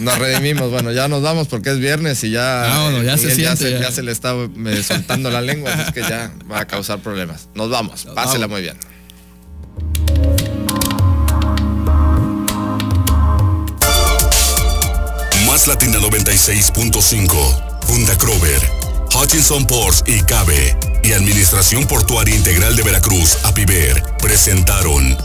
Nos 0.00 0.18
redimimos, 0.18 0.70
bueno, 0.70 0.92
ya 0.92 1.08
nos 1.08 1.22
vamos 1.22 1.48
porque 1.48 1.70
es 1.70 1.78
viernes 1.78 2.22
y 2.24 2.30
ya, 2.30 2.74
ah, 2.74 2.82
bueno, 2.84 3.02
ya, 3.02 3.16
se, 3.16 3.28
ya, 3.28 3.34
siente, 3.34 3.64
se, 3.64 3.70
ya. 3.72 3.80
ya, 3.80 3.90
se, 3.90 4.02
le 4.02 4.12
está 4.12 4.34
me, 4.34 4.82
soltando 4.82 5.30
la 5.30 5.40
lengua, 5.40 5.72
así 5.72 5.82
es 5.88 5.92
que 5.92 6.00
ya 6.00 6.32
va 6.50 6.60
a 6.60 6.66
causar 6.66 7.00
problemas. 7.00 7.48
Nos 7.54 7.70
vamos, 7.70 8.04
nos 8.04 8.14
pásela 8.14 8.46
vamos. 8.46 8.50
muy 8.50 8.62
bien. 8.62 8.76
Más 15.46 15.66
Latina 15.66 15.98
96.5, 15.98 17.80
Funda 17.86 18.16
Crover, 18.16 18.60
Hutchinson 19.14 19.66
Ports 19.66 20.04
y 20.06 20.20
Cabe 20.20 20.76
y 21.02 21.12
Administración 21.12 21.86
Portuaria 21.86 22.34
Integral 22.34 22.76
de 22.76 22.82
Veracruz, 22.82 23.38
APIVER, 23.44 24.02
presentaron 24.18 25.16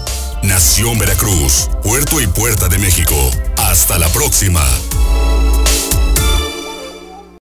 Nación 0.43 0.97
Veracruz, 0.99 1.69
Puerto 1.83 2.21
y 2.21 2.27
Puerta 2.27 2.67
de 2.69 2.77
México. 2.77 3.15
Hasta 3.65 3.97
la 3.97 4.07
próxima. 4.09 4.61